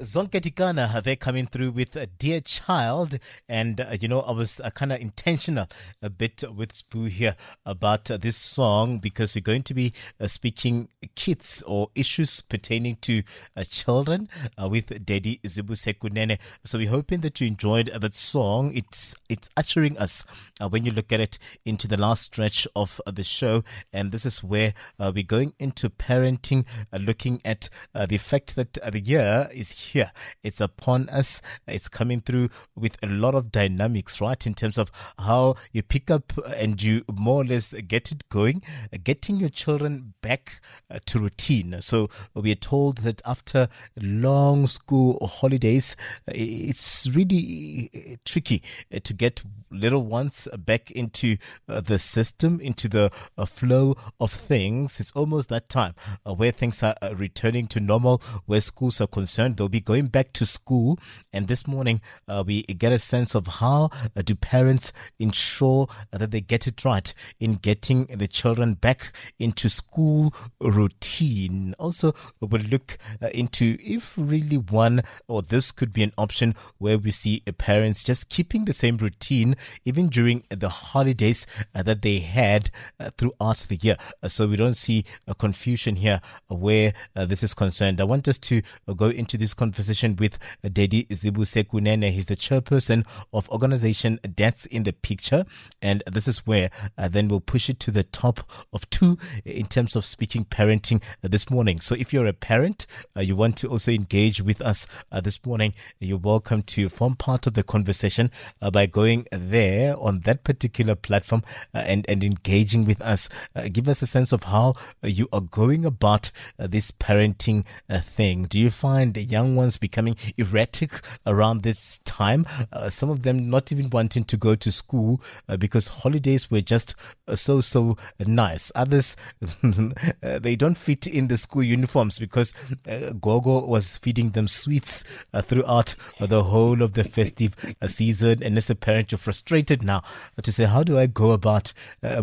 Zonke 0.00 0.40
Tikana, 0.40 1.00
they're 1.04 1.14
coming 1.14 1.46
through 1.46 1.70
with 1.70 1.94
a 1.94 2.08
dear 2.08 2.40
child. 2.40 3.20
And, 3.48 3.80
uh, 3.80 3.96
you 4.00 4.08
know, 4.08 4.22
I 4.22 4.32
was 4.32 4.58
uh, 4.58 4.70
kind 4.70 4.90
of 4.92 5.00
intentional 5.00 5.68
a 6.02 6.10
bit 6.10 6.42
with 6.52 6.72
Spoo 6.72 7.08
here 7.08 7.36
about 7.64 8.10
uh, 8.10 8.16
this 8.16 8.36
song 8.36 8.98
because 8.98 9.36
we're 9.36 9.42
going 9.42 9.62
to 9.62 9.72
be 9.72 9.92
uh, 10.20 10.26
speaking 10.26 10.88
kids 11.14 11.62
or 11.64 11.90
issues 11.94 12.40
pertaining 12.40 12.96
to 13.02 13.22
uh, 13.56 13.62
children 13.62 14.28
uh, 14.60 14.68
with 14.68 15.06
Daddy 15.06 15.38
Zibuse 15.44 15.96
Kunene. 15.96 16.38
So 16.64 16.78
we're 16.78 16.90
hoping 16.90 17.20
that 17.20 17.40
you 17.40 17.46
enjoyed 17.46 17.86
that 17.86 18.14
song. 18.14 18.72
It's, 18.74 19.14
it's 19.28 19.48
ushering 19.56 19.96
us 19.98 20.24
when 20.70 20.84
you 20.84 20.90
look 20.90 21.12
at 21.12 21.20
it 21.20 21.38
into 21.64 21.86
the 21.86 21.96
last 21.96 22.22
stretch 22.22 22.66
of 22.74 23.00
the 23.06 23.22
show. 23.22 23.62
And 23.92 24.10
this 24.10 24.26
is 24.26 24.42
where 24.42 24.74
we're 24.98 25.22
going 25.22 25.54
into 25.60 25.88
parenting, 25.88 26.64
looking 26.92 27.40
at 27.44 27.68
the 27.94 28.18
fact 28.18 28.56
that 28.56 28.72
the 28.72 29.00
year 29.00 29.48
is 29.52 29.70
here. 29.70 29.83
Yeah, 29.92 30.10
it's 30.42 30.60
upon 30.60 31.08
us. 31.08 31.42
It's 31.66 31.88
coming 31.88 32.20
through 32.20 32.50
with 32.74 32.96
a 33.02 33.06
lot 33.06 33.34
of 33.34 33.52
dynamics, 33.52 34.20
right? 34.20 34.46
In 34.46 34.54
terms 34.54 34.78
of 34.78 34.90
how 35.18 35.56
you 35.72 35.82
pick 35.82 36.10
up 36.10 36.32
and 36.56 36.82
you 36.82 37.04
more 37.12 37.42
or 37.42 37.44
less 37.44 37.74
get 37.74 38.10
it 38.12 38.28
going, 38.28 38.62
getting 39.02 39.36
your 39.36 39.48
children 39.50 40.14
back 40.22 40.60
uh, 40.90 40.98
to 41.06 41.18
routine. 41.18 41.80
So 41.80 42.08
we 42.34 42.52
are 42.52 42.56
told 42.56 42.98
that 42.98 43.20
after 43.24 43.68
long 44.00 44.66
school 44.66 45.24
holidays, 45.26 45.96
it's 46.28 47.08
really 47.08 47.90
uh, 47.94 48.16
tricky 48.24 48.62
uh, 48.94 49.00
to 49.04 49.12
get 49.12 49.42
little 49.70 50.04
ones 50.04 50.46
back 50.56 50.90
into 50.92 51.36
the 51.66 51.98
system, 51.98 52.60
into 52.60 52.88
the 52.88 53.10
flow 53.46 53.96
of 54.20 54.30
things. 54.30 55.00
It's 55.00 55.10
almost 55.12 55.48
that 55.48 55.68
time 55.68 55.94
where 56.24 56.52
things 56.52 56.80
are 56.82 56.94
returning 57.12 57.66
to 57.68 57.80
normal, 57.80 58.22
where 58.46 58.60
schools 58.60 59.00
are 59.00 59.08
concerned. 59.08 59.56
They'll 59.56 59.68
be 59.74 59.80
going 59.80 60.06
back 60.06 60.32
to 60.32 60.46
school. 60.46 61.00
And 61.32 61.48
this 61.48 61.66
morning, 61.66 62.00
uh, 62.28 62.44
we 62.46 62.62
get 62.62 62.92
a 62.92 62.98
sense 62.98 63.34
of 63.34 63.48
how 63.58 63.90
uh, 64.16 64.22
do 64.22 64.36
parents 64.36 64.92
ensure 65.18 65.88
that 66.12 66.30
they 66.30 66.40
get 66.40 66.68
it 66.68 66.84
right 66.84 67.12
in 67.40 67.54
getting 67.56 68.04
the 68.04 68.28
children 68.28 68.74
back 68.74 69.12
into 69.40 69.68
school 69.68 70.32
routine. 70.60 71.74
Also, 71.80 72.14
we'll 72.40 72.62
look 72.62 72.98
uh, 73.20 73.30
into 73.34 73.76
if 73.80 74.14
really 74.16 74.58
one 74.58 75.02
or 75.26 75.42
this 75.42 75.72
could 75.72 75.92
be 75.92 76.04
an 76.04 76.12
option 76.16 76.54
where 76.78 76.96
we 76.96 77.10
see 77.10 77.42
parents 77.58 78.04
just 78.04 78.28
keeping 78.28 78.66
the 78.66 78.72
same 78.72 78.96
routine 78.98 79.56
even 79.84 80.08
during 80.08 80.44
the 80.50 80.68
holidays 80.68 81.48
uh, 81.74 81.82
that 81.82 82.02
they 82.02 82.20
had 82.20 82.70
uh, 83.00 83.10
throughout 83.18 83.58
the 83.68 83.76
year. 83.82 83.96
Uh, 84.22 84.28
so 84.28 84.46
we 84.46 84.56
don't 84.56 84.76
see 84.76 85.04
a 85.26 85.34
confusion 85.34 85.96
here 85.96 86.20
where 86.48 86.92
this 87.14 87.42
is 87.42 87.54
concerned. 87.54 88.00
I 88.00 88.04
want 88.04 88.28
us 88.28 88.38
to 88.38 88.62
go 88.96 89.08
into 89.08 89.36
this 89.36 89.54
conversation 89.64 90.14
with 90.16 90.38
Dedi 90.62 91.06
Zibuse 91.08 91.64
Kunene. 91.64 92.10
He's 92.10 92.26
the 92.26 92.36
chairperson 92.36 93.06
of 93.32 93.48
organization 93.48 94.20
Dads 94.34 94.66
in 94.66 94.82
the 94.82 94.92
Picture. 94.92 95.46
And 95.80 96.02
this 96.10 96.28
is 96.28 96.46
where 96.46 96.68
uh, 96.98 97.08
then 97.08 97.28
we'll 97.28 97.40
push 97.40 97.70
it 97.70 97.80
to 97.80 97.90
the 97.90 98.02
top 98.02 98.40
of 98.74 98.88
two 98.90 99.16
in 99.42 99.64
terms 99.66 99.96
of 99.96 100.04
speaking 100.04 100.44
parenting 100.44 101.02
uh, 101.24 101.28
this 101.28 101.48
morning. 101.48 101.80
So 101.80 101.94
if 101.94 102.12
you're 102.12 102.26
a 102.26 102.34
parent, 102.34 102.86
uh, 103.16 103.20
you 103.22 103.36
want 103.36 103.56
to 103.58 103.68
also 103.68 103.90
engage 103.90 104.42
with 104.42 104.60
us 104.60 104.86
uh, 105.10 105.22
this 105.22 105.44
morning, 105.46 105.72
you're 105.98 106.18
welcome 106.18 106.62
to 106.62 106.90
form 106.90 107.14
part 107.14 107.46
of 107.46 107.54
the 107.54 107.62
conversation 107.62 108.30
uh, 108.60 108.70
by 108.70 108.84
going 108.84 109.24
there 109.30 109.96
on 109.98 110.20
that 110.20 110.44
particular 110.44 110.94
platform 110.94 111.42
uh, 111.74 111.78
and, 111.78 112.04
and 112.06 112.22
engaging 112.22 112.84
with 112.84 113.00
us. 113.00 113.30
give 113.72 113.88
us 113.88 114.02
a 114.02 114.06
sense 114.06 114.30
of 114.30 114.44
how 114.44 114.74
you 115.02 115.26
are 115.32 115.40
going 115.40 115.86
about 115.86 116.30
this 116.58 116.90
parenting 116.90 117.64
thing. 117.90 118.44
Do 118.44 118.60
you 118.60 118.70
find 118.70 119.16
young 119.16 119.53
ones 119.56 119.76
becoming 119.76 120.16
erratic 120.36 121.00
around 121.26 121.62
this 121.62 121.98
time. 122.04 122.46
Uh, 122.72 122.88
some 122.88 123.10
of 123.10 123.22
them 123.22 123.50
not 123.50 123.72
even 123.72 123.90
wanting 123.90 124.24
to 124.24 124.36
go 124.36 124.54
to 124.54 124.72
school 124.72 125.20
uh, 125.48 125.56
because 125.56 125.88
holidays 125.88 126.50
were 126.50 126.60
just 126.60 126.94
uh, 127.28 127.34
so, 127.34 127.60
so 127.60 127.96
nice. 128.20 128.70
Others, 128.74 129.16
uh, 129.62 130.38
they 130.38 130.56
don't 130.56 130.76
fit 130.76 131.06
in 131.06 131.28
the 131.28 131.36
school 131.36 131.62
uniforms 131.62 132.18
because 132.18 132.54
uh, 132.88 133.12
Gogo 133.12 133.66
was 133.66 133.98
feeding 133.98 134.30
them 134.30 134.48
sweets 134.48 135.04
throughout 135.42 135.94
the 136.20 136.44
whole 136.44 136.82
of 136.82 136.94
the 136.94 137.04
festive 137.04 137.54
season. 137.86 138.42
And 138.42 138.56
as 138.56 138.70
a 138.70 138.74
parent, 138.74 139.12
you're 139.12 139.18
frustrated 139.18 139.82
now 139.82 140.02
to 140.42 140.52
say, 140.52 140.64
how 140.64 140.82
do 140.82 140.98
I 140.98 141.06
go 141.06 141.32
about 141.32 141.72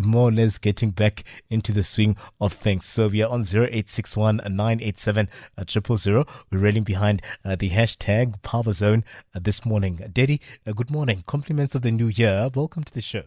more 0.02 0.28
or 0.28 0.32
less 0.32 0.58
getting 0.58 0.90
back 0.90 1.24
into 1.50 1.72
the 1.72 1.82
swing 1.82 2.16
of 2.40 2.52
things? 2.52 2.84
So 2.84 3.08
we 3.08 3.22
are 3.22 3.30
on 3.30 3.40
0861 3.40 4.40
987 4.48 5.28
000. 5.68 6.26
We're 6.50 6.58
railing 6.58 6.84
behind 6.84 7.21
uh, 7.44 7.56
the 7.56 7.70
hashtag 7.70 8.40
Power 8.42 8.72
Zone 8.72 9.04
uh, 9.34 9.40
this 9.42 9.64
morning. 9.64 10.00
Daddy, 10.12 10.40
uh, 10.66 10.72
good 10.72 10.90
morning. 10.90 11.24
Compliments 11.26 11.74
of 11.74 11.82
the 11.82 11.90
new 11.90 12.08
year. 12.08 12.50
Welcome 12.54 12.84
to 12.84 12.92
the 12.92 13.00
show. 13.00 13.22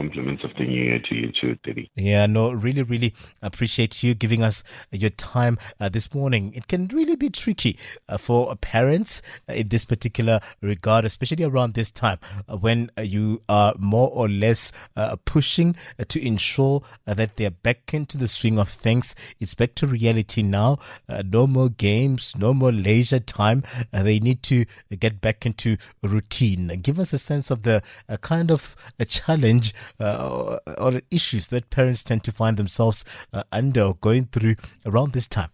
Compliments 0.00 0.42
of 0.44 0.52
the 0.56 0.64
new 0.64 0.82
year 0.82 0.98
to 0.98 1.14
you 1.14 1.30
too, 1.38 1.58
Daddy. 1.62 1.90
Yeah, 1.94 2.24
no, 2.24 2.52
really, 2.52 2.82
really 2.82 3.12
appreciate 3.42 4.02
you 4.02 4.14
giving 4.14 4.42
us 4.42 4.64
your 4.90 5.10
time 5.10 5.58
uh, 5.78 5.90
this 5.90 6.14
morning. 6.14 6.54
It 6.54 6.68
can 6.68 6.88
really 6.88 7.16
be 7.16 7.28
tricky 7.28 7.78
uh, 8.08 8.16
for 8.16 8.56
parents 8.56 9.20
uh, 9.46 9.52
in 9.52 9.68
this 9.68 9.84
particular 9.84 10.40
regard, 10.62 11.04
especially 11.04 11.44
around 11.44 11.74
this 11.74 11.90
time 11.90 12.16
uh, 12.48 12.56
when 12.56 12.90
uh, 12.96 13.02
you 13.02 13.42
are 13.46 13.74
more 13.78 14.08
or 14.10 14.26
less 14.26 14.72
uh, 14.96 15.16
pushing 15.26 15.76
to 16.08 16.26
ensure 16.26 16.80
that 17.04 17.36
they're 17.36 17.50
back 17.50 17.92
into 17.92 18.16
the 18.16 18.28
swing 18.28 18.58
of 18.58 18.70
things. 18.70 19.14
It's 19.38 19.54
back 19.54 19.74
to 19.74 19.86
reality 19.86 20.42
now. 20.42 20.78
no 21.10 21.46
more 21.46 21.68
games, 21.68 22.32
no 22.38 22.54
more 22.54 22.72
leisure 22.72 23.20
time. 23.20 23.64
they 23.92 24.18
need 24.18 24.42
to 24.44 24.64
get 24.98 25.20
back 25.20 25.44
into 25.44 25.76
routine. 26.02 26.68
Give 26.80 26.98
us 26.98 27.12
a 27.12 27.18
sense 27.18 27.50
of 27.50 27.64
the 27.64 27.82
kind 28.22 28.50
of 28.50 28.74
a 28.98 29.04
challenge 29.04 29.74
uh, 29.98 30.58
or 30.78 31.00
issues 31.10 31.48
that 31.48 31.70
parents 31.70 32.04
tend 32.04 32.24
to 32.24 32.32
find 32.32 32.56
themselves 32.56 33.04
uh, 33.32 33.42
under 33.52 33.82
or 33.82 33.94
going 33.94 34.26
through 34.26 34.56
around 34.86 35.12
this 35.12 35.26
time? 35.26 35.50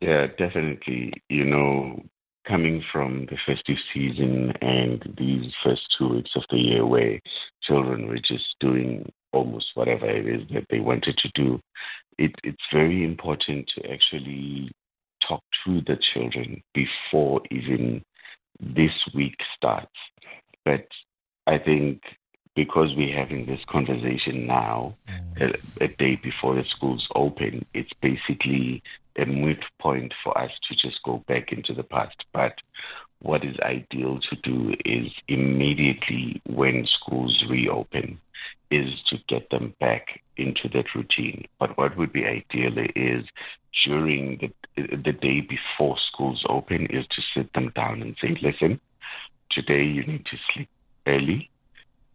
Yeah, 0.00 0.26
definitely. 0.38 1.12
You 1.28 1.44
know, 1.44 2.02
coming 2.46 2.82
from 2.92 3.26
the 3.26 3.36
festive 3.46 3.78
season 3.92 4.52
and 4.60 5.14
these 5.18 5.52
first 5.64 5.82
two 5.98 6.08
weeks 6.08 6.30
of 6.36 6.42
the 6.50 6.58
year 6.58 6.86
where 6.86 7.18
children 7.62 8.06
were 8.06 8.18
just 8.18 8.44
doing 8.60 9.10
almost 9.32 9.66
whatever 9.74 10.08
it 10.08 10.26
is 10.26 10.46
that 10.52 10.64
they 10.70 10.80
wanted 10.80 11.18
to 11.18 11.28
do, 11.34 11.60
it, 12.18 12.32
it's 12.44 12.62
very 12.72 13.04
important 13.04 13.68
to 13.74 13.90
actually 13.90 14.70
talk 15.26 15.42
to 15.64 15.80
the 15.82 15.98
children 16.14 16.62
before 16.74 17.40
even 17.50 18.02
this 18.60 18.92
week 19.14 19.36
starts. 19.56 19.90
But 20.64 20.86
I 21.46 21.58
think 21.58 22.02
because 22.56 22.96
we're 22.96 23.16
having 23.16 23.44
this 23.44 23.60
conversation 23.68 24.46
now, 24.46 24.96
mm. 25.08 25.54
a, 25.80 25.84
a, 25.84 25.88
day 25.88 26.16
before 26.16 26.54
the 26.54 26.64
schools 26.64 27.06
open, 27.14 27.64
it's 27.74 27.92
basically 28.00 28.82
a 29.16 29.26
moot 29.26 29.62
point 29.78 30.12
for 30.24 30.36
us 30.36 30.50
to 30.68 30.74
just 30.74 31.02
go 31.04 31.22
back 31.28 31.52
into 31.52 31.74
the 31.74 31.82
past. 31.82 32.16
But 32.32 32.54
what 33.20 33.44
is 33.44 33.56
ideal 33.60 34.20
to 34.30 34.36
do 34.36 34.74
is 34.84 35.12
immediately 35.28 36.40
when 36.46 36.86
schools 36.86 37.44
reopen, 37.48 38.18
is 38.70 38.90
to 39.10 39.18
get 39.28 39.48
them 39.50 39.74
back 39.78 40.22
into 40.36 40.68
that 40.72 40.94
routine. 40.94 41.44
But 41.60 41.76
what 41.76 41.96
would 41.96 42.12
be 42.12 42.24
ideal 42.24 42.74
is 42.96 43.24
during 43.84 44.38
the 44.38 44.50
the 44.76 45.12
day 45.12 45.40
before 45.40 45.96
schools 46.12 46.44
open 46.48 46.86
is 46.86 47.06
to 47.06 47.22
sit 47.34 47.52
them 47.54 47.72
down 47.74 48.02
and 48.02 48.14
say, 48.20 48.36
listen, 48.42 48.78
today 49.50 49.84
you 49.84 50.04
need 50.04 50.26
to 50.26 50.36
sleep 50.52 50.68
early 51.06 51.48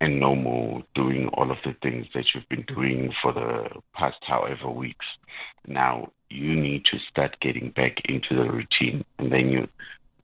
and 0.02 0.20
no 0.20 0.36
more 0.36 0.84
doing 0.96 1.28
all 1.36 1.52
of 1.52 1.58
the 1.64 1.76
things 1.84 2.08
that 2.16 2.26
you've 2.34 2.50
been 2.50 2.64
doing 2.64 3.14
for 3.22 3.32
the 3.32 3.70
past 3.94 4.18
however 4.24 4.68
weeks. 4.68 5.06
Now 5.68 6.12
you 6.28 6.56
need 6.56 6.86
to 6.86 6.98
start 7.10 7.38
getting 7.40 7.70
back 7.70 7.98
into 8.06 8.36
the 8.36 8.52
routine 8.52 9.06
and 9.20 9.32
then 9.32 9.50
you 9.50 9.68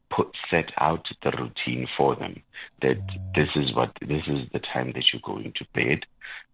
put 0.09 0.31
set 0.49 0.71
out 0.79 1.05
the 1.21 1.31
routine 1.31 1.87
for 1.95 2.15
them 2.15 2.41
that 2.81 2.97
this 3.35 3.49
is 3.55 3.75
what 3.75 3.91
this 4.01 4.23
is 4.27 4.49
the 4.51 4.59
time 4.73 4.93
that 4.93 5.03
you're 5.11 5.21
going 5.23 5.53
to 5.55 5.65
bed 5.75 6.05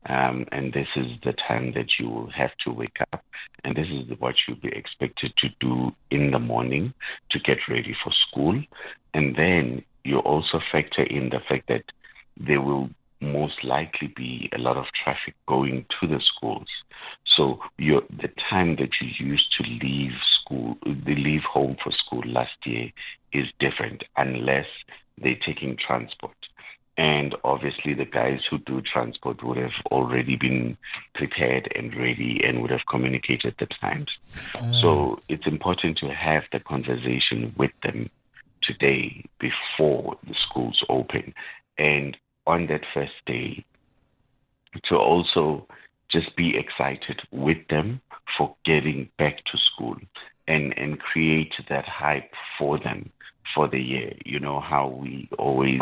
um, 0.07 0.45
and 0.51 0.73
this 0.73 0.87
is 0.97 1.05
the 1.23 1.33
time 1.47 1.71
that 1.73 1.91
you 1.99 2.09
will 2.09 2.31
have 2.31 2.51
to 2.65 2.71
wake 2.71 2.97
up 3.13 3.23
and 3.63 3.75
this 3.75 3.87
is 3.87 4.19
what 4.19 4.35
you'll 4.45 4.57
be 4.57 4.75
expected 4.75 5.31
to 5.37 5.47
do 5.59 5.93
in 6.09 6.31
the 6.31 6.39
morning 6.39 6.93
to 7.29 7.39
get 7.39 7.59
ready 7.69 7.95
for 8.03 8.11
school 8.27 8.59
and 9.13 9.35
then 9.35 9.83
you 10.03 10.17
also 10.17 10.59
factor 10.71 11.03
in 11.03 11.29
the 11.29 11.39
fact 11.47 11.67
that 11.67 11.83
there 12.35 12.59
will 12.59 12.89
most 13.31 13.63
likely 13.63 14.13
be 14.15 14.49
a 14.53 14.57
lot 14.57 14.77
of 14.77 14.85
traffic 15.03 15.35
going 15.47 15.85
to 15.99 16.07
the 16.07 16.21
schools. 16.21 16.67
So 17.35 17.59
your 17.77 18.01
the 18.09 18.29
time 18.49 18.75
that 18.77 18.89
you 19.01 19.25
used 19.25 19.53
to 19.57 19.63
leave 19.63 20.13
school, 20.39 20.77
the 20.85 21.15
leave 21.15 21.43
home 21.43 21.77
for 21.83 21.91
school 21.91 22.23
last 22.25 22.65
year 22.65 22.91
is 23.31 23.47
different 23.59 24.03
unless 24.17 24.67
they're 25.21 25.39
taking 25.45 25.77
transport. 25.77 26.35
And 26.95 27.35
obviously, 27.43 27.95
the 27.95 28.05
guys 28.05 28.41
who 28.49 28.59
do 28.59 28.81
transport 28.81 29.43
would 29.43 29.57
have 29.57 29.71
already 29.87 30.35
been 30.35 30.77
prepared 31.15 31.71
and 31.75 31.95
ready 31.95 32.39
and 32.43 32.61
would 32.61 32.69
have 32.69 32.85
communicated 32.87 33.55
the 33.57 33.65
times. 33.81 34.09
Mm. 34.53 34.79
So 34.81 35.19
it's 35.27 35.47
important 35.47 35.97
to 35.99 36.09
have 36.09 36.43
the 36.51 36.59
conversation 36.59 37.53
with 37.57 37.71
them 37.81 38.11
today 38.61 39.25
before 39.39 40.17
the 40.27 40.35
schools 40.47 40.83
open. 40.87 41.33
And 41.79 42.15
on 42.53 42.67
that 42.67 42.85
first 42.93 43.17
day, 43.25 43.65
to 44.89 44.95
also 44.95 45.67
just 46.11 46.35
be 46.35 46.53
excited 46.55 47.19
with 47.31 47.57
them 47.69 47.99
for 48.37 48.55
getting 48.63 49.09
back 49.17 49.37
to 49.37 49.57
school 49.73 49.95
and, 50.47 50.77
and 50.77 50.99
create 50.99 51.53
that 51.69 51.85
hype 51.87 52.31
for 52.57 52.79
them 52.79 53.09
for 53.55 53.67
the 53.67 53.79
year. 53.79 54.13
You 54.23 54.39
know 54.39 54.59
how 54.59 54.87
we 54.87 55.27
always 55.39 55.81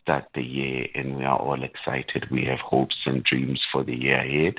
start 0.00 0.24
the 0.34 0.42
year 0.42 0.86
and 0.94 1.16
we 1.16 1.24
are 1.24 1.38
all 1.38 1.62
excited. 1.62 2.30
We 2.30 2.44
have 2.46 2.60
hopes 2.60 2.96
and 3.04 3.22
dreams 3.24 3.60
for 3.70 3.84
the 3.84 3.94
year 3.94 4.20
ahead. 4.20 4.54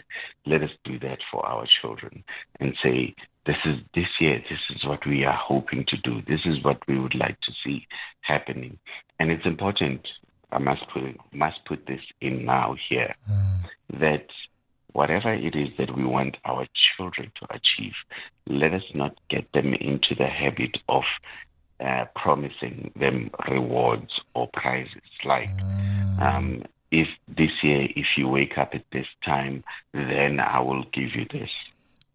Let 0.45 0.61
us 0.61 0.69
do 0.83 0.99
that 0.99 1.19
for 1.31 1.43
our 1.45 1.65
children 1.81 2.23
and 2.59 2.75
say, 2.83 3.15
this 3.45 3.57
is 3.65 3.77
this 3.95 4.11
year, 4.19 4.39
this 4.49 4.59
is 4.75 4.85
what 4.85 5.07
we 5.07 5.23
are 5.23 5.39
hoping 5.51 5.85
to 5.87 5.97
do. 5.97 6.21
This 6.27 6.41
is 6.45 6.63
what 6.63 6.87
we 6.87 6.99
would 6.99 7.15
like 7.15 7.39
to 7.41 7.51
see 7.63 7.87
happening. 8.21 8.77
And 9.19 9.31
it's 9.31 9.45
important, 9.45 10.07
I 10.51 10.59
must 10.59 10.81
put 10.91 11.03
must 11.33 11.63
put 11.65 11.85
this 11.85 12.01
in 12.21 12.45
now 12.45 12.75
here, 12.89 13.15
mm. 13.29 13.99
that 13.99 14.27
whatever 14.93 15.33
it 15.33 15.55
is 15.55 15.69
that 15.77 15.95
we 15.95 16.03
want 16.03 16.37
our 16.45 16.65
children 16.97 17.31
to 17.39 17.47
achieve, 17.51 17.93
let 18.47 18.73
us 18.73 18.83
not 18.93 19.15
get 19.29 19.51
them 19.53 19.73
into 19.73 20.15
the 20.17 20.27
habit 20.27 20.77
of 20.87 21.03
uh, 21.79 22.05
promising 22.15 22.91
them 22.99 23.29
rewards 23.49 24.11
or 24.33 24.49
prizes. 24.51 25.01
Like, 25.23 25.51
mm. 25.51 26.21
um, 26.21 26.63
if 26.91 27.07
this 27.27 27.51
year, 27.61 27.87
if 27.95 28.07
you 28.17 28.27
wake 28.27 28.57
up 28.57 28.71
at 28.73 28.83
this 28.91 29.05
time, 29.23 29.63
then 29.93 30.39
I 30.39 30.59
will 30.59 30.83
give 30.91 31.15
you 31.15 31.25
this. 31.31 31.49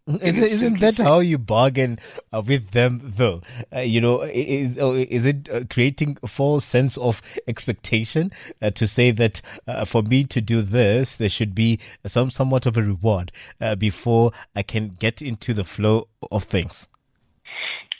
Is, 0.21 0.37
isn't 0.37 0.81
that 0.81 0.99
how 0.99 1.17
you 1.17 1.39
bargain 1.39 1.97
uh, 2.31 2.43
with 2.45 2.71
them, 2.71 3.01
though? 3.03 3.41
Uh, 3.75 3.79
you 3.79 3.99
know, 3.99 4.21
is 4.21 4.77
is 4.77 5.25
it 5.25 5.49
uh, 5.49 5.61
creating 5.67 6.19
a 6.21 6.27
false 6.27 6.63
sense 6.63 6.95
of 6.97 7.23
expectation 7.47 8.31
uh, 8.61 8.69
to 8.69 8.85
say 8.85 9.09
that 9.09 9.41
uh, 9.67 9.83
for 9.83 10.03
me 10.03 10.23
to 10.25 10.41
do 10.41 10.61
this, 10.61 11.15
there 11.15 11.29
should 11.29 11.55
be 11.55 11.79
some 12.05 12.29
somewhat 12.29 12.67
of 12.67 12.77
a 12.77 12.83
reward 12.83 13.31
uh, 13.59 13.73
before 13.73 14.31
I 14.55 14.61
can 14.61 14.89
get 14.89 15.23
into 15.23 15.55
the 15.55 15.63
flow 15.63 16.07
of 16.31 16.43
things? 16.43 16.87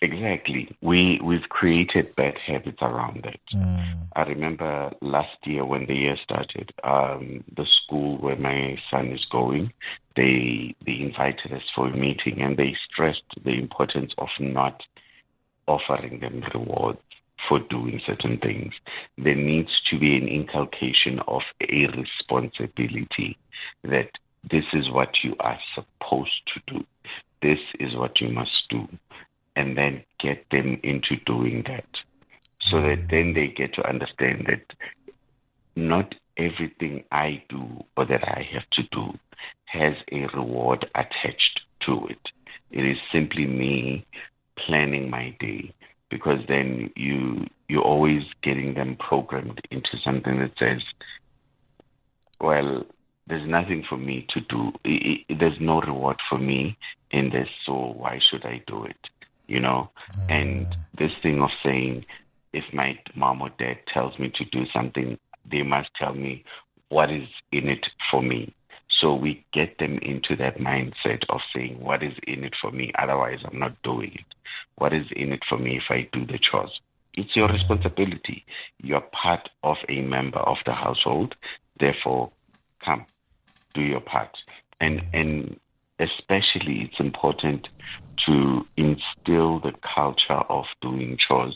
Exactly. 0.06 0.69
We 0.81 1.19
we've 1.24 1.50
created 1.50 2.16
bad 2.16 2.36
habits 2.46 2.78
around 2.81 3.24
that. 3.24 3.40
Mm. 3.56 4.07
I 4.16 4.22
remember 4.22 4.92
last 5.02 5.38
year 5.46 5.66
when 5.66 5.88
the 5.88 5.96
year 5.96 6.16
started, 6.24 6.72
um, 6.84 7.44
the 7.56 7.66
school 7.66 8.18
where 8.19 8.36
my 8.36 8.78
son 8.92 9.07
is 9.07 9.25
going, 9.31 9.74
they 10.16 10.75
they 10.86 10.98
invited 11.00 11.52
us 11.54 11.63
for 11.74 11.88
a 11.88 11.98
meeting 11.98 12.40
and 12.40 12.56
they 12.56 12.75
stressed 12.88 13.24
the 13.44 13.54
importance 13.54 14.13
of 14.19 14.28
not 14.40 14.84
offering 15.68 16.19
them 16.19 16.44
rewards 16.54 17.00
for 17.50 17.60
doing 17.60 18.00
certain 18.06 18.38
things. 18.38 18.74
There 19.18 19.36
needs 19.36 19.72
to 19.90 19.98
be 19.98 20.16
an 20.18 20.28
inculcation 20.28 21.19
of 21.28 21.42
a 21.62 21.88
responsibility 21.88 23.38
that 23.84 24.12
this 24.51 24.66
is 24.74 24.92
what 24.92 25.10
you 25.24 25.36
are 25.40 25.60
supposed 25.74 26.42
to 26.54 26.74
do. 26.74 26.86
This 27.42 27.60
is 27.80 27.96
what 27.96 28.22
you 28.22 28.30
must 28.30 28.69
do 28.69 28.88
and 29.56 29.78
then 29.78 30.04
get 30.19 30.46
them 30.52 30.80
into 30.84 31.16
doing 31.25 31.63
that 31.68 31.86
so 32.62 32.81
that 32.81 33.00
mm. 33.00 33.10
then 33.10 33.34
they 33.34 33.48
get 33.48 33.74
to 33.75 33.88
understand 33.88 34.48
that 34.48 34.75
not 35.75 36.16
everything 36.38 37.04
I 37.12 37.44
do 37.50 37.84
or 37.96 38.06
that 38.06 38.24
I 38.24 38.48
have 38.54 38.69
to 38.74 38.84
do 38.92 39.18
has 39.66 39.96
a 40.12 40.28
reward 40.36 40.90
attached 40.96 41.62
to 41.86 42.07
it. 42.07 42.19
It 42.72 42.86
is 42.86 42.98
simply 43.12 43.46
me 43.46 44.06
planning 44.57 45.10
my 45.10 45.36
day 45.40 45.74
because 46.10 46.40
then 46.48 46.92
you 46.96 47.48
you're 47.68 47.81
always 47.81 48.24
getting 48.44 48.75
them 48.75 48.96
programmed 48.96 49.60
into 49.72 49.98
something 50.04 50.40
that 50.40 50.51
says, 50.60 50.81
well, 52.40 52.86
there's 53.28 53.48
nothing 53.48 53.84
for 53.88 53.98
me 53.98 54.28
to 54.30 54.42
do. 54.42 54.72
There's 55.30 55.60
no 55.60 55.81
reward 55.81 56.18
for 56.30 56.38
me 56.38 56.78
in 57.10 57.31
this, 57.31 57.48
so 57.66 57.96
why 57.98 58.19
should 58.30 58.46
I 58.46 58.62
do 58.68 58.86
it? 58.86 58.98
You 59.47 59.59
know. 59.59 59.89
Mm. 60.18 60.31
And 60.31 60.68
this 60.97 61.12
thing 61.21 61.42
of 61.42 61.50
saying, 61.63 62.06
if 62.53 62.63
my 62.74 62.97
mom 63.15 63.42
or 63.42 63.50
dad 63.57 63.77
tells 63.94 64.18
me 64.18 64.31
to 64.36 64.45
do 64.45 64.65
something, 64.74 65.18
they 65.50 65.63
must 65.63 65.89
tell 66.00 66.13
me 66.13 66.44
what 66.89 67.12
is 67.12 67.27
in 67.51 67.68
it 67.68 67.86
for 68.09 68.21
me. 68.21 68.53
So 69.01 69.13
we 69.13 69.45
get 69.53 69.77
them 69.77 70.00
into 70.01 70.36
that 70.38 70.57
mindset 70.57 71.24
of 71.30 71.42
saying, 71.53 71.80
what 71.81 72.01
is 72.01 72.13
in 72.25 72.44
it 72.44 72.53
for 72.62 72.71
me? 72.71 72.92
Otherwise, 72.97 73.39
I'm 73.44 73.59
not 73.59 73.81
doing 73.83 74.13
it. 74.13 74.25
What 74.77 74.94
is 74.94 75.06
in 75.15 75.33
it 75.33 75.42
for 75.48 75.57
me 75.57 75.77
if 75.77 75.83
I 75.89 76.07
do 76.13 76.25
the 76.25 76.39
chores? 76.39 76.80
It's 77.18 77.36
your 77.36 77.48
responsibility. 77.48 78.45
You're 78.81 79.01
part 79.01 79.50
of 79.63 79.77
a 79.89 80.01
member 80.01 80.39
of 80.39 80.57
the 80.65 80.74
household. 80.74 81.36
Therefore, 81.80 82.31
come, 82.83 83.06
do 83.74 83.81
your 83.81 84.01
part. 84.01 84.38
And, 84.80 85.01
and 85.13 85.59
especially, 86.00 86.89
it's 86.89 87.00
important 87.00 87.68
to 88.25 88.66
instill 88.77 89.60
the 89.60 89.74
culture 89.95 90.42
of 90.50 90.66
doing 90.81 91.18
chores 91.27 91.56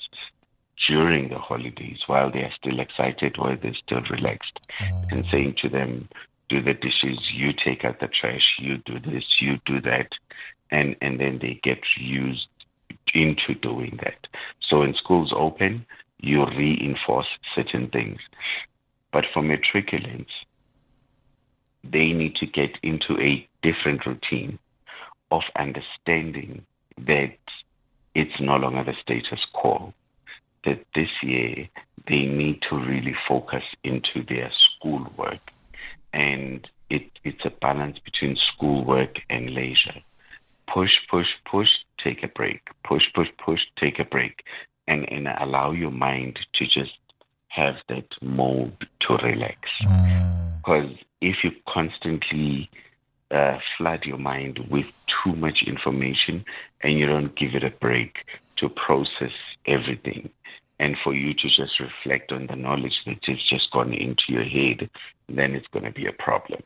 during 0.87 1.29
the 1.29 1.37
holidays 1.37 1.99
while 2.07 2.31
they 2.31 2.39
are 2.39 2.53
still 2.57 2.79
excited, 2.79 3.37
while 3.37 3.57
they're 3.61 3.75
still 3.85 4.01
relaxed, 4.09 4.59
mm. 4.81 5.11
and 5.11 5.25
saying 5.31 5.55
to 5.61 5.69
them, 5.69 6.07
do 6.49 6.61
the 6.61 6.73
dishes, 6.73 7.19
you 7.33 7.51
take 7.53 7.85
out 7.85 7.99
the 7.99 8.07
trash, 8.07 8.55
you 8.59 8.77
do 8.85 8.99
this, 8.99 9.23
you 9.39 9.59
do 9.65 9.79
that, 9.81 10.09
and, 10.71 10.95
and 11.01 11.19
then 11.19 11.39
they 11.41 11.59
get 11.63 11.79
used 11.99 12.47
into 13.13 13.53
doing 13.61 13.99
that. 14.03 14.27
So 14.67 14.79
when 14.79 14.95
schools 14.95 15.31
open, 15.35 15.85
you 16.19 16.45
reinforce 16.45 17.27
certain 17.55 17.89
things. 17.89 18.19
But 19.11 19.25
for 19.33 19.41
matriculants, 19.41 20.27
they 21.83 22.11
need 22.11 22.35
to 22.35 22.45
get 22.45 22.71
into 22.83 23.19
a 23.19 23.47
different 23.61 24.05
routine 24.05 24.59
of 25.31 25.43
understanding 25.57 26.65
that 26.97 27.37
it's 28.15 28.39
no 28.39 28.55
longer 28.57 28.83
the 28.83 28.93
status 29.01 29.39
quo, 29.53 29.93
that 30.65 30.83
this 30.95 31.09
year 31.21 31.69
they 32.07 32.25
need 32.25 32.61
to 32.69 32.75
really 32.75 33.15
focus 33.27 33.63
into 33.83 34.23
their 34.27 34.51
schoolwork. 34.77 35.39
And 36.13 36.67
it, 36.89 37.03
it's 37.23 37.45
a 37.45 37.51
balance 37.61 37.97
between 38.03 38.37
schoolwork 38.53 39.19
and 39.29 39.53
leisure. 39.53 40.01
Push, 40.73 40.91
push, 41.09 41.27
push, 41.49 41.69
take 42.03 42.23
a 42.23 42.27
break. 42.27 42.61
Push, 42.83 43.03
push, 43.13 43.27
push, 43.43 43.59
take 43.79 43.99
a 43.99 44.05
break. 44.05 44.43
And, 44.87 45.07
and 45.11 45.27
allow 45.39 45.71
your 45.71 45.91
mind 45.91 46.39
to 46.55 46.65
just 46.65 46.97
have 47.49 47.75
that 47.89 48.07
mode 48.21 48.87
to 49.01 49.13
relax. 49.23 49.69
Because 49.79 50.89
mm. 50.89 50.99
if 51.21 51.37
you 51.43 51.51
constantly 51.67 52.69
uh, 53.31 53.57
flood 53.77 54.03
your 54.05 54.17
mind 54.17 54.59
with 54.69 54.85
too 55.23 55.35
much 55.35 55.59
information 55.65 56.43
and 56.81 56.97
you 56.97 57.05
don't 57.05 57.35
give 57.35 57.53
it 57.53 57.63
a 57.63 57.69
break 57.69 58.15
to 58.57 58.69
process 58.69 59.33
everything 59.67 60.29
and 60.79 60.95
for 61.03 61.13
you 61.13 61.33
to 61.33 61.47
just 61.47 61.79
reflect 61.79 62.31
on 62.31 62.47
the 62.47 62.55
knowledge 62.55 62.93
that 63.05 63.19
has 63.25 63.37
just 63.49 63.69
gone 63.71 63.93
into 63.93 64.23
your 64.29 64.43
head, 64.43 64.89
then 65.27 65.53
it's 65.53 65.67
going 65.67 65.85
to 65.85 65.91
be 65.91 66.07
a 66.07 66.13
problem. 66.13 66.61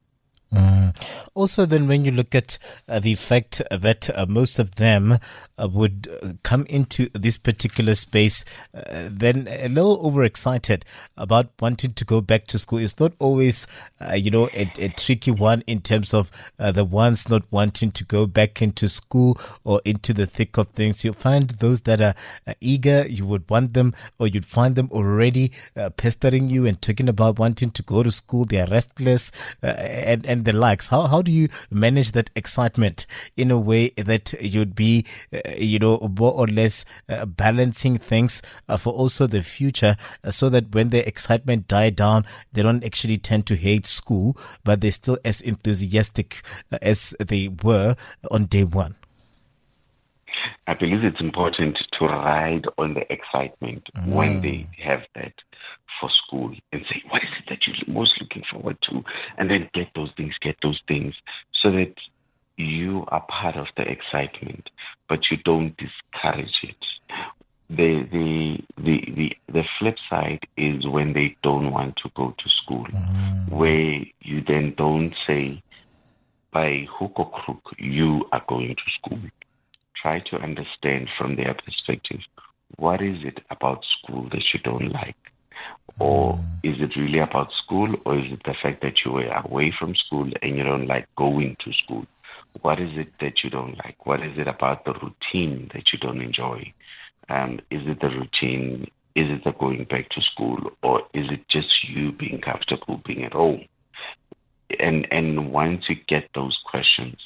Mm. 0.54 0.96
Also, 1.34 1.66
then, 1.66 1.88
when 1.88 2.06
you 2.06 2.12
look 2.12 2.36
at 2.36 2.60
uh, 2.88 3.00
the 3.00 3.16
fact 3.16 3.62
that 3.72 4.10
uh, 4.16 4.26
most 4.30 4.60
of 4.60 4.76
them 4.76 5.18
uh, 5.58 5.68
would 5.68 6.08
uh, 6.22 6.34
come 6.44 6.66
into 6.70 7.10
this 7.14 7.40
particular 7.40 7.96
space, 7.96 8.46
uh, 8.76 9.10
then 9.10 9.48
a 9.50 9.68
little 9.68 10.00
overexcited 10.06 10.86
about 11.18 11.50
wanting 11.60 11.94
to 11.94 12.06
go 12.06 12.22
back 12.22 12.46
to 12.46 12.60
school. 12.60 12.78
It's 12.78 13.00
not 13.00 13.14
always, 13.18 13.66
uh, 14.00 14.14
you 14.14 14.30
know, 14.30 14.48
a, 14.54 14.72
a, 14.78 14.90
tricky 14.90 15.32
one 15.32 15.64
in 15.66 15.82
terms 15.82 16.14
of 16.14 16.30
the 16.58 16.86
ones 16.86 17.30
not 17.30 17.44
wanting 17.52 17.92
to 17.92 18.04
go 18.04 18.28
back 18.28 18.62
into 18.62 18.88
school 18.88 19.40
or 19.64 19.82
into 19.86 20.14
the 20.14 20.28
thick 20.28 20.58
of 20.58 20.68
things. 20.70 21.04
You'll 21.04 21.16
find 21.16 21.50
those 21.50 21.82
that 21.82 22.00
are 22.00 22.16
eager, 22.62 23.06
you 23.08 23.26
would 23.26 23.50
want 23.50 23.74
them, 23.74 23.96
or 24.20 24.28
you'd 24.28 24.46
find 24.46 24.76
them 24.76 24.90
already 24.92 25.52
pestering 25.98 26.50
you 26.50 26.66
and 26.66 26.80
talking 26.82 27.10
about 27.10 27.40
wanting 27.40 27.72
to 27.72 27.84
go 27.84 28.04
to 28.04 28.12
school. 28.12 28.46
They 28.46 28.62
are 28.62 28.68
restless 28.68 29.32
and 29.62 30.26
and 30.26 30.43
the 30.44 30.54
likes. 30.54 30.90
How 30.90 31.08
how 31.08 31.22
do 31.22 31.32
you 31.32 31.50
manage 31.72 32.12
that 32.14 32.30
excitement 32.36 33.06
in 33.36 33.52
a 33.52 33.60
way 33.60 33.90
that 33.98 34.34
you'd 34.42 34.76
be, 34.76 35.06
uh, 35.34 35.40
you 35.58 35.80
know, 35.80 36.00
more 36.18 36.34
or 36.34 36.48
less 36.48 36.86
uh, 37.10 37.26
balancing 37.26 37.98
things 37.98 38.42
uh, 38.70 38.78
for 38.78 38.94
also 38.94 39.28
the 39.28 39.42
future, 39.42 39.96
uh, 40.24 40.32
so 40.32 40.50
that 40.50 40.74
when 40.74 40.90
the 40.90 41.08
excitement 41.08 41.68
die 41.68 41.90
down, 41.90 42.26
they 42.52 42.62
don't 42.62 42.84
actually 42.84 43.18
tend 43.18 43.46
to 43.48 43.56
hate 43.56 43.86
school, 43.86 44.38
but 44.64 44.82
they're 44.82 44.92
still 44.92 45.18
as 45.26 45.42
enthusiastic 45.42 46.42
uh, 46.72 46.78
as 46.82 47.16
they 47.20 47.50
were 47.64 47.96
on 48.32 48.46
day 48.46 48.64
one. 48.64 48.96
I 50.68 50.74
believe 50.74 51.04
it's 51.04 51.20
important 51.20 51.78
to 52.00 52.06
ride 52.06 52.66
on 52.78 52.94
the 52.94 53.12
excitement 53.12 53.84
mm. 53.98 54.14
when 54.14 54.42
they 54.42 54.66
have 54.84 55.02
that 55.16 55.34
for 56.04 56.10
school 56.28 56.54
and 56.74 56.82
say, 56.90 57.02
what 57.10 57.24
is 57.24 57.30
it 57.40 57.50
that 57.50 57.60
you're 57.66 57.96
most 57.96 58.12
looking 58.20 58.44
forward 58.52 58.78
to? 58.90 59.04
And 59.38 59.50
then 59.50 59.70
get 59.74 59.88
those 59.96 60.12
things, 60.18 60.34
get 60.42 60.58
those 60.62 60.82
things, 60.86 61.16
so 61.62 61.72
that 61.72 61.94
you 62.58 63.06
are 63.08 63.26
part 63.30 63.56
of 63.56 63.68
the 63.78 63.84
excitement, 63.84 64.70
but 65.08 65.20
you 65.32 65.38
don't 65.38 65.76
discourage 65.78 66.60
it. 66.64 66.76
The, 67.70 68.06
the 68.12 68.58
the 68.84 69.14
the 69.16 69.32
the 69.52 69.64
flip 69.80 69.96
side 70.10 70.42
is 70.58 70.86
when 70.86 71.14
they 71.14 71.38
don't 71.42 71.72
want 71.72 71.96
to 72.04 72.12
go 72.16 72.36
to 72.38 72.50
school, 72.50 72.86
mm. 72.86 73.52
where 73.52 74.04
you 74.22 74.44
then 74.46 74.76
don't 74.78 75.16
say, 75.26 75.64
by 76.52 76.86
hook 77.00 77.14
or 77.16 77.32
crook, 77.32 77.64
you 77.80 78.26
are 78.34 78.44
going 78.48 78.76
to 78.76 78.92
school. 79.00 79.20
Try 80.00 80.20
to 80.30 80.36
understand 80.36 81.10
from 81.18 81.38
their 81.38 81.56
perspective 81.56 82.20
what 82.76 83.02
is 83.02 83.18
it 83.24 83.40
about 83.50 83.84
school 83.98 84.28
that 84.32 84.44
you 84.54 84.60
don't 84.60 84.92
like? 84.92 85.16
Or 86.00 86.40
is 86.64 86.78
it 86.80 87.00
really 87.00 87.20
about 87.20 87.50
school, 87.64 87.96
or 88.06 88.18
is 88.18 88.32
it 88.32 88.42
the 88.46 88.56
fact 88.62 88.82
that 88.82 88.94
you 89.06 89.12
were 89.12 89.28
away 89.28 89.74
from 89.78 89.96
school 89.96 90.30
and 90.42 90.58
you 90.58 90.64
don't 90.64 90.88
like 90.88 91.08
going 91.16 91.56
to 91.64 91.72
school? 91.84 92.06
What 92.62 92.80
is 92.80 92.90
it 92.94 93.10
that 93.20 93.44
you 93.44 93.50
don't 93.50 93.78
like? 93.78 94.06
What 94.06 94.22
is 94.22 94.38
it 94.38 94.48
about 94.48 94.86
the 94.86 94.94
routine 94.94 95.70
that 95.74 95.84
you 95.92 96.00
don't 96.00 96.22
enjoy? 96.22 96.74
Um, 97.30 97.60
is 97.70 97.82
it 97.86 98.00
the 98.00 98.10
routine? 98.10 98.88
Is 99.16 99.28
it 99.30 99.44
the 99.44 99.52
going 99.52 99.86
back 99.86 100.10
to 100.10 100.22
school, 100.22 100.72
or 100.82 101.02
is 101.14 101.26
it 101.30 101.48
just 101.50 101.68
you 101.88 102.12
being 102.12 102.42
comfortable 102.42 103.02
being 103.06 103.24
at 103.24 103.34
home? 103.34 103.66
And 104.80 105.08
and 105.12 105.52
once 105.52 105.84
you 105.90 105.96
get 106.08 106.30
those 106.34 106.58
questions, 106.70 107.18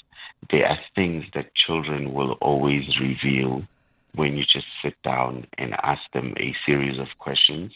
there 0.51 0.67
are 0.67 0.79
things 0.96 1.25
that 1.34 1.56
children 1.56 2.13
will 2.13 2.34
always 2.41 2.84
reveal 3.00 3.63
when 4.15 4.36
you 4.36 4.44
just 4.44 4.65
sit 4.84 4.96
down 5.03 5.46
and 5.58 5.74
ask 5.84 6.01
them 6.13 6.34
a 6.38 6.56
series 6.65 7.00
of 7.00 7.08
questions 7.20 7.72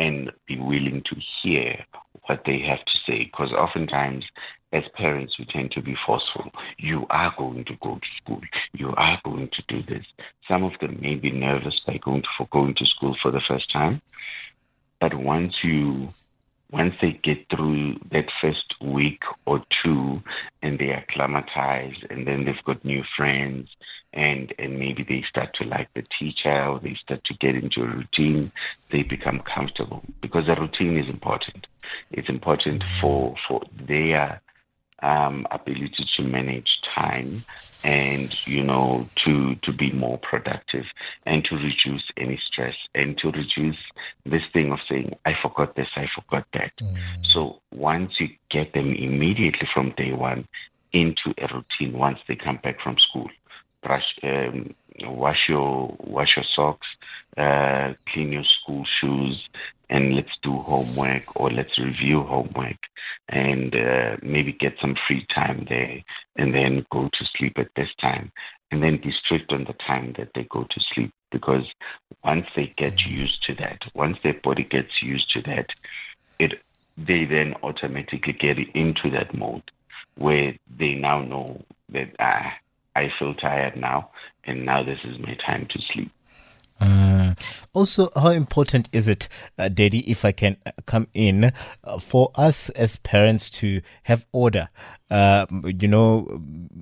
and 0.00 0.32
be 0.46 0.58
willing 0.58 1.02
to 1.10 1.16
hear 1.42 1.84
what 2.26 2.40
they 2.46 2.58
have 2.60 2.82
to 2.86 2.96
say. 3.06 3.24
Because 3.24 3.52
oftentimes, 3.52 4.24
as 4.72 4.84
parents, 4.94 5.38
we 5.38 5.44
tend 5.44 5.72
to 5.72 5.82
be 5.82 5.94
forceful. 6.06 6.50
You 6.78 7.06
are 7.10 7.34
going 7.36 7.66
to 7.66 7.74
go 7.82 7.96
to 7.96 8.08
school. 8.16 8.40
You 8.72 8.94
are 8.96 9.20
going 9.24 9.50
to 9.52 9.62
do 9.68 9.82
this. 9.82 10.06
Some 10.48 10.64
of 10.64 10.72
them 10.80 10.98
may 11.02 11.16
be 11.16 11.30
nervous 11.30 11.78
by 11.86 11.98
going 11.98 12.22
to, 12.22 12.28
for 12.38 12.48
going 12.50 12.74
to 12.76 12.86
school 12.86 13.14
for 13.20 13.30
the 13.30 13.42
first 13.46 13.70
time. 13.70 14.00
But 15.02 15.12
once 15.14 15.54
you 15.62 16.08
once 16.72 16.94
they 17.00 17.18
get 17.24 17.38
through 17.54 17.96
that 18.12 18.26
first 18.40 18.74
week 18.80 19.20
or 19.46 19.62
two 19.82 20.20
and 20.62 20.78
they 20.78 20.90
are 20.90 21.04
acclimatized 21.08 22.04
and 22.10 22.26
then 22.26 22.44
they've 22.44 22.64
got 22.64 22.84
new 22.84 23.02
friends 23.16 23.68
and 24.12 24.52
and 24.58 24.78
maybe 24.78 25.04
they 25.08 25.24
start 25.28 25.50
to 25.54 25.64
like 25.64 25.88
the 25.94 26.02
teacher 26.18 26.64
or 26.66 26.80
they 26.80 26.96
start 27.02 27.22
to 27.24 27.34
get 27.34 27.54
into 27.54 27.82
a 27.82 27.86
routine 27.86 28.50
they 28.90 29.02
become 29.02 29.40
comfortable 29.54 30.02
because 30.20 30.48
a 30.48 30.60
routine 30.60 30.98
is 30.98 31.08
important. 31.08 31.66
It's 32.10 32.28
important 32.28 32.84
for 33.00 33.34
for 33.48 33.62
their 33.86 34.40
um, 35.02 35.46
ability 35.50 36.06
to 36.16 36.22
manage 36.22 36.68
time 36.94 37.44
and 37.82 38.34
you 38.46 38.62
know 38.62 39.08
to 39.24 39.54
to 39.56 39.72
be 39.72 39.90
more 39.92 40.18
productive 40.18 40.84
and 41.24 41.44
to 41.44 41.56
reduce 41.56 42.02
any 42.16 42.40
stress 42.50 42.74
and 42.94 43.16
to 43.18 43.30
reduce 43.30 43.78
this 44.26 44.42
thing 44.52 44.70
of 44.70 44.78
saying 44.88 45.16
i 45.24 45.32
forgot 45.40 45.74
this 45.76 45.88
i 45.96 46.06
forgot 46.14 46.46
that 46.52 46.72
mm. 46.82 46.96
so 47.32 47.60
once 47.72 48.12
you 48.18 48.28
get 48.50 48.72
them 48.74 48.92
immediately 48.92 49.66
from 49.72 49.92
day 49.96 50.12
one 50.12 50.46
into 50.92 51.32
a 51.38 51.48
routine 51.54 51.98
once 51.98 52.18
they 52.28 52.36
come 52.36 52.58
back 52.62 52.78
from 52.82 52.96
school 53.08 53.28
brush 53.82 54.04
um, 54.22 54.74
wash 55.04 55.48
your 55.48 55.96
wash 56.00 56.36
your 56.36 56.44
socks 56.54 56.86
uh, 57.38 57.94
clean 58.12 58.32
your 58.32 58.44
school 58.60 58.84
shoes 59.00 59.48
and 59.88 60.14
let's 60.14 60.36
do 60.42 60.52
homework 60.52 61.22
or 61.34 61.50
let's 61.50 61.78
review 61.78 62.22
homework 62.22 62.76
and 63.30 63.74
uh, 63.74 64.16
maybe 64.22 64.52
get 64.52 64.74
some 64.80 64.96
free 65.06 65.24
time 65.34 65.64
there 65.68 66.02
and 66.36 66.52
then 66.52 66.84
go 66.92 67.08
to 67.12 67.24
sleep 67.36 67.54
at 67.56 67.68
this 67.76 67.88
time 68.00 68.30
and 68.70 68.82
then 68.82 69.00
be 69.02 69.12
strict 69.24 69.52
on 69.52 69.64
the 69.64 69.74
time 69.86 70.14
that 70.18 70.28
they 70.34 70.46
go 70.50 70.64
to 70.64 70.80
sleep 70.92 71.12
because 71.30 71.64
once 72.24 72.46
they 72.56 72.74
get 72.76 73.00
used 73.06 73.42
to 73.46 73.54
that 73.54 73.78
once 73.94 74.16
their 74.22 74.38
body 74.42 74.64
gets 74.64 75.00
used 75.00 75.30
to 75.32 75.40
that 75.42 75.66
it 76.38 76.54
they 76.98 77.24
then 77.24 77.54
automatically 77.62 78.32
get 78.32 78.58
into 78.74 79.10
that 79.10 79.32
mode 79.32 79.62
where 80.16 80.52
they 80.78 80.94
now 80.94 81.22
know 81.22 81.62
that 81.92 82.10
ah, 82.18 82.52
I 82.96 83.08
feel 83.18 83.34
tired 83.34 83.76
now 83.76 84.10
and 84.44 84.66
now 84.66 84.82
this 84.82 84.98
is 85.04 85.18
my 85.20 85.36
time 85.46 85.68
to 85.70 85.78
sleep 85.92 86.10
Mm. 86.80 87.38
Also, 87.72 88.08
how 88.16 88.30
important 88.30 88.88
is 88.92 89.06
it, 89.06 89.28
uh, 89.58 89.68
Daddy, 89.68 90.10
if 90.10 90.24
I 90.24 90.32
can 90.32 90.56
uh, 90.64 90.72
come 90.86 91.08
in, 91.14 91.52
uh, 91.84 91.98
for 91.98 92.30
us 92.34 92.68
as 92.70 92.96
parents 92.96 93.50
to 93.50 93.80
have 94.04 94.24
order? 94.32 94.68
Uh, 95.10 95.46
you 95.64 95.88
know, 95.88 96.26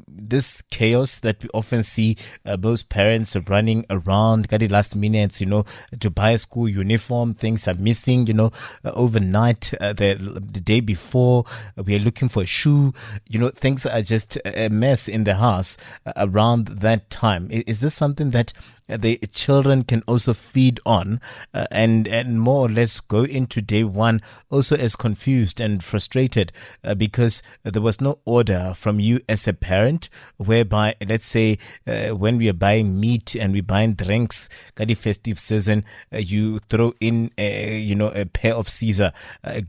this 0.06 0.62
chaos 0.70 1.18
that 1.20 1.42
we 1.42 1.48
often 1.54 1.82
see 1.82 2.16
uh, 2.44 2.56
both 2.56 2.88
parents 2.88 3.36
running 3.48 3.84
around, 3.88 4.48
getting 4.48 4.68
last 4.68 4.94
minutes, 4.94 5.40
you 5.40 5.46
know, 5.46 5.64
to 6.00 6.10
buy 6.10 6.32
a 6.32 6.38
school 6.38 6.68
uniform, 6.68 7.32
things 7.32 7.66
are 7.66 7.74
missing, 7.74 8.26
you 8.26 8.34
know, 8.34 8.50
uh, 8.84 8.90
overnight, 8.94 9.72
the, 9.80 10.16
the 10.18 10.60
day 10.60 10.80
before, 10.80 11.44
we 11.84 11.96
are 11.96 12.00
looking 12.00 12.28
for 12.28 12.42
a 12.42 12.46
shoe, 12.46 12.92
you 13.28 13.38
know, 13.38 13.48
things 13.48 13.86
are 13.86 14.02
just 14.02 14.36
a 14.44 14.68
mess 14.68 15.08
in 15.08 15.24
the 15.24 15.36
house 15.36 15.76
around 16.16 16.66
that 16.68 17.08
time. 17.10 17.50
Is, 17.50 17.62
is 17.64 17.80
this 17.80 17.94
something 17.94 18.30
that 18.32 18.52
the 18.88 19.18
children 19.32 19.84
can 19.84 20.02
also 20.06 20.32
feed 20.32 20.80
on 20.86 21.20
uh, 21.52 21.66
and 21.70 22.08
and 22.08 22.40
more 22.40 22.66
or 22.66 22.68
less 22.68 23.00
go 23.00 23.22
into 23.22 23.60
day 23.60 23.84
one 23.84 24.22
also 24.50 24.76
as 24.76 24.96
confused 24.96 25.60
and 25.60 25.84
frustrated 25.84 26.52
uh, 26.82 26.94
because 26.94 27.42
there 27.64 27.82
was 27.82 28.00
no 28.00 28.17
order 28.24 28.72
from 28.76 29.00
you 29.00 29.20
as 29.28 29.46
a 29.48 29.52
parent 29.52 30.08
whereby 30.36 30.94
let's 31.06 31.26
say 31.26 31.58
uh, 31.86 32.08
when 32.08 32.38
we 32.38 32.48
are 32.48 32.54
buying 32.54 32.98
meat 32.98 33.34
and 33.34 33.52
we 33.52 33.60
buying 33.60 33.94
drinks 33.94 34.48
got 34.74 34.88
the 34.88 34.94
festive 34.94 35.38
season 35.38 35.84
uh, 36.12 36.18
you 36.18 36.58
throw 36.68 36.92
in 37.00 37.30
a, 37.38 37.78
you 37.78 37.94
know 37.94 38.08
a 38.08 38.24
pair 38.26 38.54
of 38.54 38.68
Caesar 38.68 39.12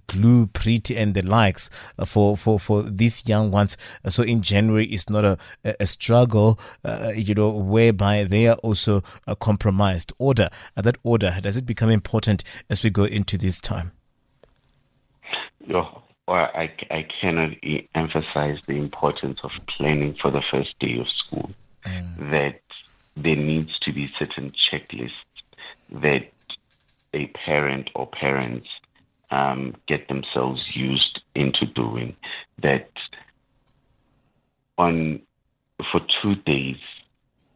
glue 0.07 0.47
pretty 0.47 0.97
and 0.97 1.13
the 1.13 1.21
likes 1.21 1.69
uh, 1.97 2.05
for 2.05 2.37
for 2.37 2.59
for 2.59 2.81
these 2.83 3.27
young 3.27 3.51
ones 3.51 3.77
so 4.07 4.23
in 4.23 4.41
January 4.41 4.85
it's 4.87 5.09
not 5.09 5.25
a 5.25 5.37
a 5.79 5.87
struggle 5.87 6.59
uh, 6.83 7.11
you 7.15 7.35
know 7.35 7.49
whereby 7.49 8.23
they 8.23 8.47
are 8.47 8.57
also 8.57 9.03
a 9.27 9.35
compromised 9.35 10.13
order. 10.17 10.49
Uh, 10.75 10.81
that 10.81 10.97
order, 11.03 11.37
does 11.41 11.55
it 11.55 11.65
become 11.65 11.89
important 11.89 12.43
as 12.69 12.83
we 12.83 12.89
go 12.89 13.03
into 13.03 13.37
this 13.37 13.59
time? 13.61 13.91
Yeah, 15.65 15.85
well, 16.29 16.47
I, 16.53 16.71
I 16.91 17.07
cannot 17.19 17.53
emphasize 17.95 18.59
the 18.67 18.77
importance 18.77 19.39
of 19.43 19.49
planning 19.67 20.13
for 20.21 20.29
the 20.29 20.43
first 20.43 20.77
day 20.79 20.99
of 20.99 21.07
school. 21.09 21.49
Mm. 21.83 22.31
That 22.31 22.61
there 23.17 23.35
needs 23.35 23.79
to 23.79 23.91
be 23.91 24.11
certain 24.19 24.51
checklists 24.51 25.09
that 25.91 26.29
a 27.15 27.25
parent 27.27 27.89
or 27.95 28.05
parents 28.05 28.67
um, 29.31 29.75
get 29.87 30.07
themselves 30.07 30.61
used 30.75 31.19
into 31.33 31.65
doing. 31.65 32.15
That 32.61 32.91
on 34.77 35.21
for 35.91 36.01
two 36.21 36.35
days, 36.35 36.77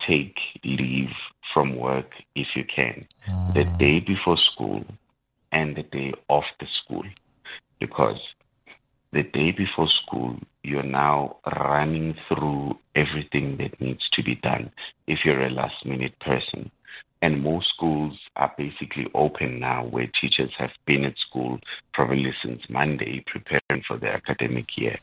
take 0.07 0.37
leave 0.63 1.13
from 1.53 1.75
work 1.75 2.09
if 2.33 2.47
you 2.55 2.63
can, 2.63 3.05
mm. 3.29 3.53
the 3.53 3.65
day 3.77 3.99
before 3.99 4.37
school 4.37 4.83
and 5.51 5.75
the 5.75 5.83
day 5.83 6.11
after 6.27 6.67
school. 6.83 7.03
Because 7.79 8.17
the 9.13 9.23
day 9.23 9.51
before 9.51 9.87
school, 10.05 10.37
you're 10.63 10.83
now 10.83 11.37
running 11.59 12.15
through 12.27 12.77
everything 12.95 13.57
that 13.57 13.79
needs 13.79 14.01
to 14.13 14.23
be 14.23 14.35
done 14.35 14.71
if 15.07 15.19
you're 15.23 15.45
a 15.45 15.51
last 15.51 15.85
minute 15.85 16.19
person. 16.19 16.71
And 17.21 17.43
most 17.43 17.67
schools 17.73 18.17
are 18.35 18.53
basically 18.57 19.07
open 19.13 19.59
now 19.59 19.85
where 19.85 20.09
teachers 20.19 20.51
have 20.57 20.71
been 20.85 21.05
at 21.05 21.13
school 21.29 21.59
probably 21.93 22.33
since 22.43 22.61
Monday 22.69 23.23
preparing 23.25 23.83
for 23.87 23.97
the 23.97 24.09
academic 24.09 24.65
year. 24.77 24.97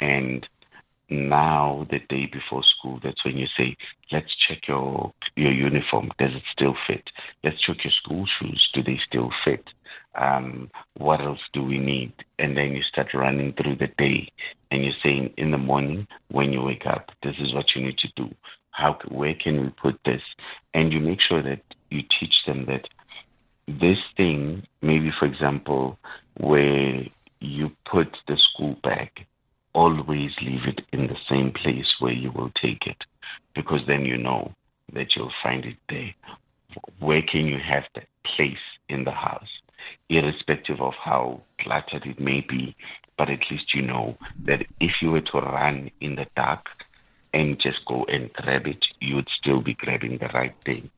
And 0.00 0.46
now 1.10 1.86
the 1.90 2.00
day 2.08 2.26
before 2.26 2.62
school 2.78 2.98
that's 3.02 3.24
when 3.24 3.36
you 3.36 3.46
say 3.58 3.76
let's 4.10 4.34
check 4.48 4.66
your 4.66 5.12
your 5.36 5.52
uniform 5.52 6.10
does 6.18 6.34
it 6.34 6.42
still 6.50 6.74
fit 6.86 7.02
let's 7.44 7.60
check 7.60 7.84
your 7.84 7.92
school 8.02 8.24
shoes 8.38 8.70
do 8.72 8.82
they 8.82 8.98
still 9.06 9.30
fit 9.44 9.64
um, 10.16 10.70
what 10.96 11.20
else 11.20 11.40
do 11.52 11.62
we 11.62 11.78
need? 11.78 12.12
And 12.38 12.56
then 12.56 12.72
you 12.72 12.82
start 12.82 13.14
running 13.14 13.52
through 13.52 13.76
the 13.76 13.88
day 13.98 14.30
and 14.70 14.84
you're 14.84 14.94
saying 15.02 15.34
in 15.36 15.50
the 15.50 15.58
morning 15.58 16.06
when 16.30 16.52
you 16.52 16.62
wake 16.62 16.86
up 16.86 17.10
this 17.22 17.36
is 17.38 17.54
what 17.54 17.66
you 17.74 17.82
need 17.82 17.98
to 17.98 18.08
do. 18.16 18.34
How 18.70 18.98
where 19.08 19.34
can 19.34 19.62
we 19.62 19.68
put 19.70 19.98
this? 20.04 20.22
And 20.72 20.92
you 20.92 21.00
make 21.00 21.20
sure 21.20 21.42
that 21.42 21.62
you 21.90 22.02
teach 22.20 22.34
them 22.46 22.66
that 22.66 22.86
this 23.66 23.98
thing 24.16 24.66
maybe 24.82 25.10
for 25.18 25.26
example 25.26 25.98
where 26.38 27.04
you 27.40 27.70
put 27.90 28.16
the 28.28 28.36
school 28.36 28.76
bag 28.82 29.10
always 29.74 30.30
leave 30.42 30.66
it 30.66 30.80
in 30.92 31.06
the 31.06 31.16
same 31.28 31.52
place 31.52 31.86
where 31.98 32.12
you 32.12 32.30
will 32.30 32.50
take 32.62 32.86
it 32.86 32.98
because 33.54 33.80
then 33.86 34.04
you 34.04 34.16
know 34.16 34.52
that 34.92 35.16
you'll 35.16 35.32
find 35.42 35.64
it 35.64 35.76
there. 35.88 36.14
Where 36.98 37.22
can 37.22 37.46
you 37.46 37.58
have 37.58 37.84
that 37.94 38.06
place 38.36 38.64
in 38.88 39.04
the 39.04 39.10
house, 39.10 39.48
irrespective 40.08 40.80
of 40.80 40.94
how 40.94 41.42
cluttered 41.60 42.06
it 42.06 42.20
may 42.20 42.40
be? 42.40 42.76
But 43.16 43.30
at 43.30 43.40
least 43.50 43.74
you 43.74 43.82
know 43.82 44.16
that 44.44 44.66
if 44.80 44.92
you 45.00 45.10
were 45.10 45.20
to 45.20 45.38
run 45.38 45.90
in 46.00 46.16
the 46.16 46.26
dark 46.36 46.66
and 47.32 47.60
just 47.60 47.84
go 47.86 48.04
and 48.04 48.32
grab 48.32 48.66
it, 48.66 48.84
you 49.00 49.16
would 49.16 49.28
still 49.40 49.60
be 49.60 49.74
grabbing 49.74 50.18
the 50.18 50.28
right 50.28 50.54
thing. 50.64 50.90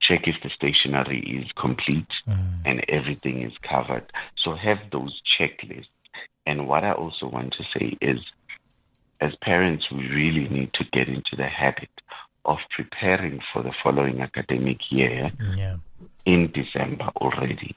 Check 0.00 0.26
if 0.26 0.36
the 0.42 0.50
stationery 0.50 1.20
is 1.20 1.50
complete 1.52 2.06
mm. 2.28 2.62
and 2.64 2.84
everything 2.88 3.42
is 3.42 3.52
covered. 3.68 4.04
So 4.42 4.54
have 4.54 4.78
those 4.92 5.20
checklists. 5.38 5.86
And 6.46 6.68
what 6.68 6.84
I 6.84 6.92
also 6.92 7.26
want 7.26 7.54
to 7.54 7.64
say 7.76 7.96
is, 8.00 8.18
as 9.20 9.32
parents, 9.42 9.90
we 9.90 10.06
really 10.08 10.48
need 10.48 10.72
to 10.74 10.84
get 10.92 11.08
into 11.08 11.36
the 11.36 11.48
habit 11.48 11.88
of 12.44 12.58
preparing 12.76 13.40
for 13.52 13.62
the 13.62 13.72
following 13.82 14.20
academic 14.20 14.78
year 14.90 15.32
yeah. 15.56 15.76
in 16.26 16.52
December 16.52 17.10
already. 17.16 17.74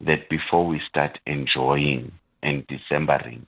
That 0.00 0.28
before 0.28 0.66
we 0.66 0.80
start 0.88 1.18
enjoying 1.26 2.12
and 2.42 2.66
Decembering, 2.66 3.46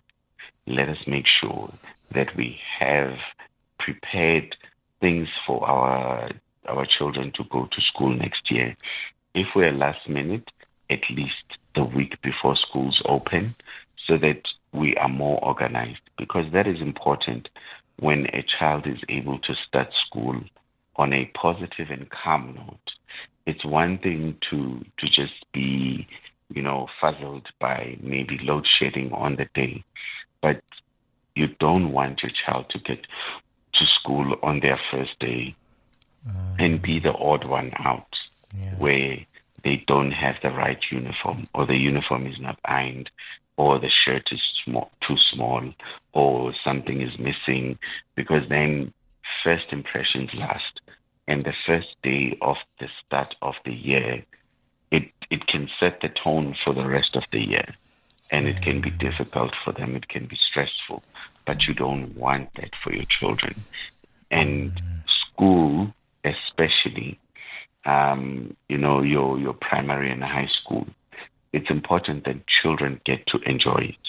let 0.66 0.88
us 0.88 0.98
make 1.06 1.26
sure 1.26 1.72
that 2.12 2.34
we 2.36 2.58
have 2.78 3.16
prepared 3.78 4.56
things 5.00 5.28
for 5.46 5.64
our 5.68 6.30
our 6.66 6.86
children 6.86 7.32
to 7.32 7.44
go 7.44 7.66
to 7.70 7.80
school 7.82 8.14
next 8.14 8.50
year. 8.50 8.76
If 9.34 9.48
we're 9.54 9.72
last 9.72 10.08
minute, 10.08 10.50
at 10.90 11.00
least 11.10 11.44
the 11.74 11.84
week 11.84 12.20
before 12.22 12.56
schools 12.56 13.00
open, 13.06 13.54
so 14.06 14.18
that 14.18 14.42
we 14.72 14.96
are 14.96 15.08
more 15.08 15.42
organized, 15.44 16.00
because 16.18 16.50
that 16.52 16.66
is 16.66 16.80
important 16.80 17.48
when 18.00 18.26
a 18.26 18.44
child 18.58 18.86
is 18.86 18.98
able 19.08 19.38
to 19.40 19.54
start 19.66 19.88
school 20.06 20.40
on 20.96 21.12
a 21.12 21.30
positive 21.34 21.90
and 21.90 22.10
calm 22.10 22.54
note. 22.56 22.90
It's 23.46 23.64
one 23.64 23.98
thing 23.98 24.36
to 24.50 24.84
to 24.98 25.06
just 25.06 25.34
be, 25.52 26.06
you 26.54 26.62
know, 26.62 26.88
fuzzled 27.00 27.46
by 27.60 27.96
maybe 28.00 28.38
load 28.42 28.66
shedding 28.78 29.12
on 29.12 29.36
the 29.36 29.46
day, 29.54 29.84
but 30.40 30.62
you 31.34 31.48
don't 31.60 31.92
want 31.92 32.22
your 32.22 32.32
child 32.44 32.66
to 32.70 32.78
get 32.78 33.06
to 33.74 33.84
school 34.00 34.36
on 34.42 34.60
their 34.60 34.80
first 34.90 35.18
day 35.20 35.54
uh, 36.28 36.54
and 36.58 36.82
be 36.82 36.98
the 36.98 37.14
odd 37.14 37.44
one 37.44 37.72
out 37.78 38.18
yeah. 38.54 38.74
where 38.76 39.18
they 39.62 39.84
don't 39.86 40.10
have 40.10 40.36
the 40.42 40.50
right 40.50 40.80
uniform 40.90 41.46
or 41.54 41.66
the 41.66 41.76
uniform 41.76 42.26
is 42.26 42.40
not 42.40 42.58
ironed 42.64 43.10
or 43.56 43.78
the 43.78 43.90
shirt 44.04 44.28
is 44.30 44.40
small, 44.64 44.90
too 45.06 45.16
small 45.32 45.72
or 46.12 46.54
something 46.64 47.00
is 47.00 47.18
missing 47.18 47.78
because 48.14 48.48
then 48.48 48.92
first 49.44 49.66
impressions 49.70 50.30
last 50.34 50.80
and 51.26 51.44
the 51.44 51.52
first 51.66 51.88
day 52.02 52.36
of 52.40 52.56
the 52.80 52.88
start 53.04 53.34
of 53.42 53.54
the 53.64 53.72
year 53.72 54.24
it 55.30 55.46
can 55.46 55.68
set 55.78 56.00
the 56.00 56.08
tone 56.08 56.56
for 56.64 56.72
the 56.74 56.86
rest 56.86 57.16
of 57.16 57.24
the 57.32 57.40
year 57.40 57.74
and 58.30 58.46
it 58.46 58.60
can 58.62 58.80
be 58.80 58.90
difficult 58.90 59.52
for 59.64 59.72
them 59.72 59.96
it 59.96 60.08
can 60.08 60.26
be 60.26 60.36
stressful 60.50 61.02
but 61.48 61.66
you 61.66 61.72
don't 61.72 62.14
want 62.14 62.52
that 62.56 62.72
for 62.84 62.92
your 62.92 63.06
children. 63.18 63.54
And 64.30 64.78
school, 65.18 65.94
especially, 66.22 67.18
um, 67.86 68.54
you 68.68 68.76
know, 68.76 69.00
your 69.00 69.38
your 69.38 69.54
primary 69.54 70.12
and 70.12 70.22
high 70.22 70.50
school, 70.60 70.86
it's 71.54 71.70
important 71.70 72.26
that 72.26 72.36
children 72.62 73.00
get 73.06 73.26
to 73.28 73.38
enjoy 73.46 73.94
it. 73.94 74.06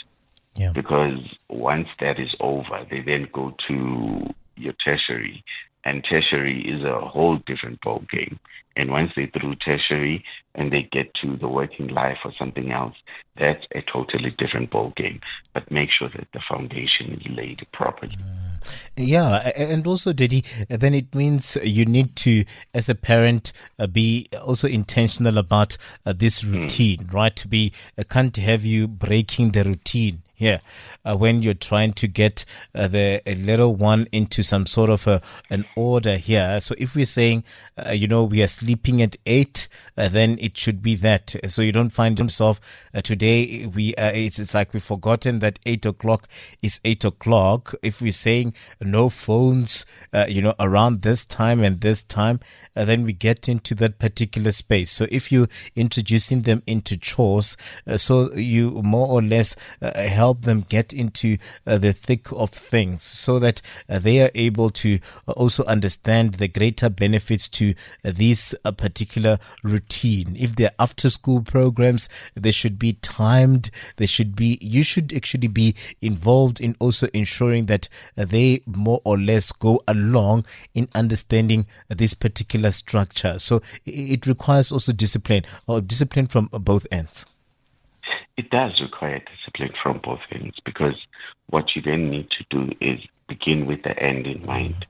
Yeah. 0.57 0.73
Because 0.73 1.21
once 1.47 1.88
that 2.01 2.19
is 2.19 2.35
over, 2.41 2.85
they 2.91 2.99
then 2.99 3.29
go 3.31 3.55
to 3.69 4.33
your 4.57 4.73
tertiary, 4.73 5.45
and 5.83 6.03
tertiary 6.03 6.62
is 6.62 6.83
a 6.83 7.00
whole 7.00 7.38
different 7.45 7.81
ball 7.81 8.03
game. 8.12 8.39
And 8.75 8.91
once 8.91 9.12
they 9.15 9.25
through 9.25 9.55
tertiary 9.55 10.24
and 10.55 10.71
they 10.71 10.88
get 10.89 11.13
to 11.21 11.36
the 11.36 11.50
working 11.50 11.88
life 11.88 12.19
or 12.24 12.31
something 12.39 12.71
else, 12.71 12.95
that's 13.38 13.65
a 13.75 13.82
totally 13.82 14.34
different 14.38 14.69
ball 14.69 14.93
game. 14.95 15.19
But 15.53 15.69
make 15.69 15.89
sure 15.91 16.10
that 16.10 16.27
the 16.34 16.39
foundation 16.47 17.13
is 17.13 17.30
laid 17.30 17.65
properly. 17.73 18.15
Yeah, 18.95 19.51
and 19.56 19.86
also, 19.86 20.13
Daddy, 20.13 20.43
then 20.69 20.93
it 20.93 21.13
means 21.13 21.58
you 21.62 21.86
need 21.86 22.15
to, 22.17 22.45
as 22.73 22.88
a 22.88 22.95
parent, 22.95 23.51
uh, 23.77 23.88
be 23.88 24.30
also 24.41 24.67
intentional 24.67 25.38
about 25.38 25.77
uh, 26.06 26.13
this 26.13 26.41
hmm. 26.41 26.53
routine, 26.53 26.99
mm. 26.99 27.13
right? 27.13 27.36
To 27.36 27.47
be, 27.47 27.73
uh, 27.97 28.03
can't 28.03 28.36
have 28.38 28.65
you 28.65 28.88
breaking 28.88 29.51
the 29.51 29.63
routine 29.63 30.23
here 30.39 30.62
uh, 31.04 31.17
when 31.17 31.43
you're 31.43 31.54
trying 31.54 31.91
to 31.91 32.08
get 32.08 32.45
uh, 32.73 32.88
the 32.88 33.21
little 33.25 33.75
one 33.75 34.08
into 34.13 34.41
some 34.41 34.65
sort 34.65 34.89
of 34.89 35.06
a, 35.06 35.21
an 35.49 35.65
order 35.75 36.15
here. 36.15 36.62
So 36.62 36.75
if 36.78 36.95
we're 36.95 37.06
saying, 37.06 37.43
uh, 37.78 37.91
you 37.91 38.08
know, 38.08 38.23
we 38.23 38.41
are 38.41 38.47
sleeping 38.47 39.02
at 39.02 39.17
eight, 39.25 39.67
uh, 39.97 40.08
then 40.08 40.38
it 40.39 40.58
should 40.58 40.82
be 40.82 40.95
that. 40.95 41.36
So 41.49 41.62
you 41.62 41.73
don't 41.73 41.89
find 41.89 42.17
yourself 42.17 42.62
uh, 42.93 43.02
today. 43.02 43.65
We 43.67 43.93
uh, 43.95 44.12
it's, 44.13 44.39
it's 44.39 44.54
like 44.54 44.73
we've 44.73 44.82
forgotten 44.82 45.39
that 45.39 45.60
eight 45.65 45.86
o'clock 45.86 46.30
is 46.62 46.80
eight 46.86 47.04
o'clock. 47.04 47.75
If 47.84 48.02
we're 48.02 48.13
saying 48.13 48.54
no 48.80 49.10
phones, 49.10 49.86
you 50.28 50.41
know, 50.41 50.56
around 50.58 51.02
this 51.02 51.25
time 51.25 51.62
and 51.62 51.82
this 51.82 52.06
time, 52.06 52.39
then 52.75 53.04
we 53.04 53.12
get 53.12 53.49
into 53.49 53.75
that 53.75 53.99
particular 53.99 54.52
space. 54.52 54.89
So 54.89 55.06
if 55.12 55.34
you're 55.34 55.49
introducing 55.75 56.43
them 56.43 56.63
into 56.65 56.95
chores, 56.95 57.58
so 57.97 58.34
you 58.34 58.82
more 58.84 59.08
or 59.08 59.21
less 59.21 59.58
help 59.82 60.28
help 60.29 60.43
them 60.43 60.63
get 60.69 60.93
into 60.93 61.37
uh, 61.65 61.79
the 61.79 61.91
thick 61.91 62.31
of 62.31 62.51
things 62.51 63.01
so 63.01 63.39
that 63.39 63.63
uh, 63.89 63.97
they 63.97 64.21
are 64.21 64.29
able 64.35 64.69
to 64.69 64.99
uh, 65.27 65.31
also 65.31 65.63
understand 65.65 66.35
the 66.35 66.47
greater 66.47 66.87
benefits 66.87 67.49
to 67.49 67.73
this 68.03 68.53
particular 68.77 69.39
routine. 69.63 70.35
If 70.37 70.55
they're 70.55 70.77
after 70.77 71.09
school 71.09 71.41
programs, 71.41 72.09
they 72.35 72.51
should 72.51 72.77
be 72.77 72.93
timed. 72.93 73.71
They 73.97 74.05
should 74.05 74.35
be, 74.35 74.59
you 74.61 74.83
should 74.83 75.11
actually 75.15 75.47
be 75.47 75.73
involved 75.99 76.61
in 76.61 76.75
also 76.79 77.07
ensuring 77.11 77.65
that 77.65 77.89
they 78.15 78.61
more 78.67 79.01
or 79.03 79.17
less 79.17 79.51
go 79.51 79.81
along 79.87 80.45
in 80.75 80.89
understanding 80.93 81.65
this 81.87 82.13
particular 82.13 82.69
structure. 82.69 83.39
So 83.39 83.63
it 83.83 84.27
requires 84.27 84.71
also 84.71 84.91
discipline 84.91 85.41
or 85.65 85.81
discipline 85.81 86.27
from 86.27 86.49
both 86.51 86.85
ends 86.91 87.25
it 88.39 88.49
does 88.52 88.71
require 88.82 89.19
discipline 89.19 89.73
from 89.84 89.99
both 90.02 90.21
ends 90.32 90.56
because 90.63 90.95
what 91.49 91.65
you 91.75 91.82
then 91.82 92.10
need 92.10 92.30
to 92.30 92.45
do 92.49 92.71
is 92.80 92.97
begin 93.28 93.65
with 93.65 93.84
the 93.84 94.02
end 94.02 94.25
in 94.25 94.45
mind. 94.45 94.86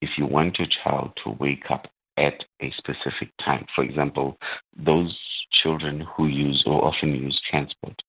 If 0.00 0.08
you 0.16 0.24
want 0.24 0.58
your 0.58 0.68
child 0.82 1.12
to 1.22 1.36
wake 1.38 1.64
up 1.68 1.88
at 2.16 2.42
a 2.62 2.72
specific 2.78 3.36
time, 3.44 3.66
for 3.74 3.84
example, 3.84 4.38
those 4.74 5.14
children 5.62 6.06
who 6.16 6.26
use 6.26 6.64
or 6.66 6.82
often 6.82 7.14
use 7.14 7.38
transport, 7.50 8.00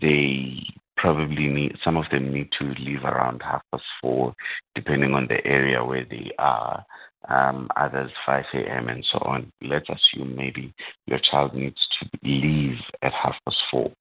they 0.00 0.64
probably 0.96 1.46
need, 1.46 1.76
some 1.84 1.96
of 1.96 2.06
them 2.10 2.32
need 2.32 2.48
to 2.58 2.74
leave 2.80 3.04
around 3.04 3.42
half 3.44 3.62
past 3.70 3.84
four, 4.02 4.34
depending 4.74 5.14
on 5.14 5.28
the 5.28 5.46
area 5.46 5.84
where 5.84 6.04
they 6.04 6.32
are. 6.40 6.84
Um, 7.28 7.68
others 7.76 8.10
5 8.24 8.44
a.m. 8.54 8.88
and 8.88 9.04
so 9.12 9.18
on. 9.18 9.52
Let's 9.62 9.88
assume 9.88 10.36
maybe 10.36 10.74
your 11.06 11.20
child 11.30 11.54
needs 11.54 11.78
to 12.00 12.08
leave 12.22 12.78
at 13.02 13.12
half 13.12 13.34
past 13.44 13.56
four 13.70 13.92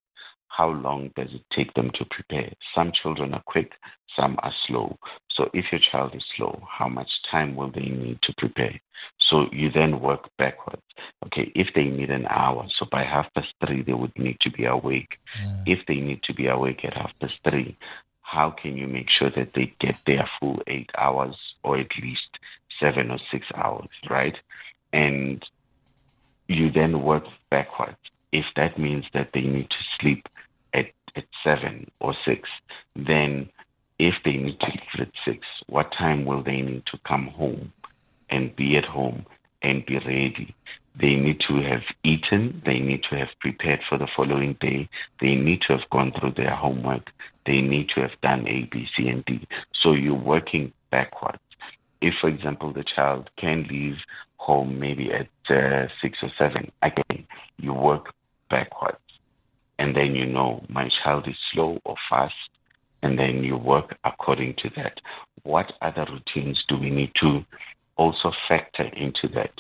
how 0.55 0.69
long 0.69 1.11
does 1.15 1.29
it 1.33 1.41
take 1.55 1.73
them 1.73 1.91
to 1.95 2.05
prepare? 2.09 2.51
Some 2.73 2.91
children 3.01 3.33
are 3.33 3.43
quick, 3.45 3.71
some 4.15 4.37
are 4.41 4.53
slow. 4.67 4.97
So 5.35 5.49
if 5.53 5.65
your 5.71 5.81
child 5.91 6.15
is 6.15 6.23
slow, 6.37 6.61
how 6.69 6.87
much 6.87 7.09
time 7.29 7.55
will 7.55 7.71
they 7.71 7.89
need 7.89 8.19
to 8.23 8.33
prepare? 8.37 8.79
So 9.29 9.45
you 9.51 9.69
then 9.71 9.99
work 9.99 10.29
backwards. 10.37 10.81
Okay, 11.25 11.51
if 11.55 11.67
they 11.75 11.85
need 11.85 12.09
an 12.09 12.25
hour, 12.27 12.65
so 12.79 12.85
by 12.91 13.03
half 13.03 13.25
past 13.33 13.47
three, 13.65 13.83
they 13.83 13.93
would 13.93 14.17
need 14.17 14.37
to 14.41 14.51
be 14.51 14.65
awake. 14.65 15.17
Yeah. 15.37 15.73
If 15.75 15.79
they 15.87 15.95
need 15.95 16.21
to 16.23 16.33
be 16.33 16.47
awake 16.47 16.85
at 16.85 16.93
half 16.93 17.11
past 17.19 17.33
three, 17.49 17.77
how 18.21 18.51
can 18.61 18.77
you 18.77 18.87
make 18.87 19.07
sure 19.09 19.29
that 19.35 19.51
they 19.55 19.73
get 19.79 19.95
their 20.05 20.29
full 20.39 20.61
eight 20.67 20.89
hours 20.97 21.35
or 21.63 21.77
at 21.77 21.91
least 22.01 22.29
seven 22.79 23.11
or 23.11 23.19
six 23.31 23.45
hours, 23.55 23.89
right? 24.09 24.35
And 24.93 25.43
you 26.47 26.71
then 26.71 27.01
work 27.03 27.23
backwards. 27.51 27.97
If 28.31 28.45
that 28.55 28.79
means 28.79 29.05
that 29.13 29.29
they 29.33 29.41
need 29.41 29.69
to 29.69 29.75
sleep 29.99 30.25
at 31.15 31.25
seven 31.43 31.89
or 31.99 32.13
six, 32.25 32.49
then 32.95 33.49
if 33.99 34.15
they 34.23 34.33
need 34.33 34.59
to 34.59 34.67
leave 34.67 35.07
at 35.07 35.11
six, 35.25 35.39
what 35.67 35.91
time 35.97 36.25
will 36.25 36.43
they 36.43 36.61
need 36.61 36.83
to 36.91 36.99
come 37.07 37.27
home 37.27 37.71
and 38.29 38.55
be 38.55 38.77
at 38.77 38.85
home 38.85 39.25
and 39.61 39.85
be 39.85 39.97
ready? 39.99 40.55
They 40.99 41.15
need 41.15 41.41
to 41.47 41.55
have 41.61 41.81
eaten. 42.03 42.61
They 42.65 42.79
need 42.79 43.03
to 43.09 43.17
have 43.17 43.27
prepared 43.41 43.81
for 43.87 43.97
the 43.97 44.07
following 44.15 44.57
day. 44.61 44.89
They 45.19 45.35
need 45.35 45.61
to 45.67 45.77
have 45.77 45.89
gone 45.89 46.13
through 46.17 46.33
their 46.37 46.55
homework. 46.55 47.09
They 47.45 47.61
need 47.61 47.89
to 47.95 48.01
have 48.01 48.19
done 48.21 48.47
A, 48.47 48.67
B, 48.71 48.87
C, 48.95 49.07
and 49.07 49.23
D. 49.25 49.47
So 49.81 49.93
you're 49.93 50.13
working 50.13 50.71
backwards. 50.91 51.39
If, 52.01 52.13
for 52.21 52.29
example, 52.29 52.71
the 52.71 52.83
child 52.83 53.29
can 53.37 53.67
leave 53.69 53.97
home 54.37 54.79
maybe 54.79 55.11
at 55.11 55.27
uh, 55.49 55.87
six 56.01 56.19
or 56.21 56.31
seven, 56.37 56.71
again, 56.81 57.27
you 57.57 57.73
work 57.73 58.13
backwards 58.49 58.99
and 59.79 59.95
then 59.95 60.15
you 60.15 60.25
know 60.25 60.63
my 60.69 60.89
child 61.03 61.27
is 61.27 61.35
slow 61.53 61.79
or 61.85 61.95
fast, 62.09 62.33
and 63.01 63.17
then 63.17 63.43
you 63.43 63.57
work 63.57 63.95
according 64.03 64.55
to 64.63 64.69
that. 64.77 64.99
What 65.43 65.73
other 65.81 66.05
routines 66.09 66.63
do 66.67 66.77
we 66.77 66.89
need 66.89 67.11
to 67.21 67.45
also 67.97 68.31
factor 68.47 68.83
into 68.95 69.27
that. 69.33 69.51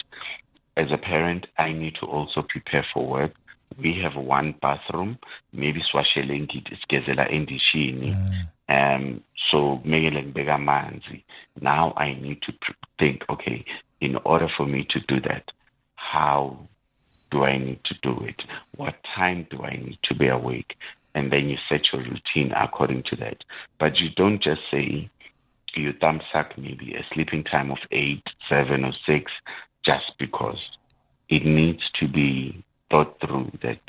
As 0.77 0.87
a 0.91 0.97
parent, 0.97 1.47
I 1.57 1.71
need 1.71 1.95
to 2.01 2.05
also 2.05 2.43
prepare 2.47 2.85
for 2.93 3.07
work. 3.07 3.31
We 3.77 3.97
have 4.03 4.21
one 4.21 4.55
bathroom, 4.61 5.17
maybe 5.53 5.81
swashelengi 5.91 6.63
isigezela 6.63 7.29
endishini. 7.31 8.15
Um, 8.67 9.21
so 9.51 9.81
now 11.61 11.93
I 11.97 12.13
need 12.13 12.41
to 12.41 12.53
think, 12.99 13.21
okay, 13.29 13.65
in 14.01 14.15
order 14.25 14.49
for 14.57 14.65
me 14.65 14.85
to 14.89 14.99
do 15.07 15.21
that, 15.21 15.43
how 15.95 16.67
do 17.35 17.43
I 17.43 17.57
need 17.57 17.81
to 17.85 17.95
do 18.01 18.23
it? 18.23 18.41
What 18.77 18.95
time 19.13 19.45
do 19.51 19.61
I 19.61 19.71
need 19.71 19.99
to 20.05 20.15
be 20.15 20.27
awake? 20.29 20.75
And 21.15 21.31
then 21.31 21.49
you 21.49 21.57
set 21.67 21.81
your 21.91 22.01
routine 22.01 22.53
according 22.55 23.03
to 23.09 23.15
that. 23.17 23.37
But 23.77 23.97
you 23.97 24.09
don't 24.15 24.41
just 24.41 24.61
say 24.71 25.09
you 25.75 25.91
thumb 25.99 26.21
suck 26.31 26.57
maybe 26.57 26.93
a 26.93 27.03
sleeping 27.13 27.43
time 27.43 27.71
of 27.71 27.77
eight, 27.91 28.23
seven, 28.47 28.85
or 28.85 28.93
six 29.05 29.31
just 29.85 30.13
because. 30.17 30.59
It 31.27 31.45
needs 31.45 31.81
to 31.99 32.07
be 32.07 32.63
thought 32.89 33.17
through 33.19 33.51
that 33.63 33.81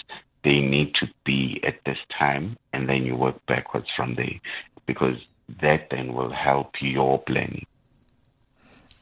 they 0.42 0.58
need 0.60 0.94
to 0.96 1.06
be 1.24 1.60
at 1.64 1.74
this 1.84 1.98
time 2.18 2.56
and 2.72 2.88
then 2.88 3.04
you 3.04 3.14
work 3.14 3.36
backwards 3.46 3.86
from 3.96 4.16
there 4.16 4.40
because 4.86 5.18
that 5.62 5.86
then 5.90 6.14
will 6.14 6.32
help 6.32 6.72
your 6.80 7.22
planning. 7.22 7.66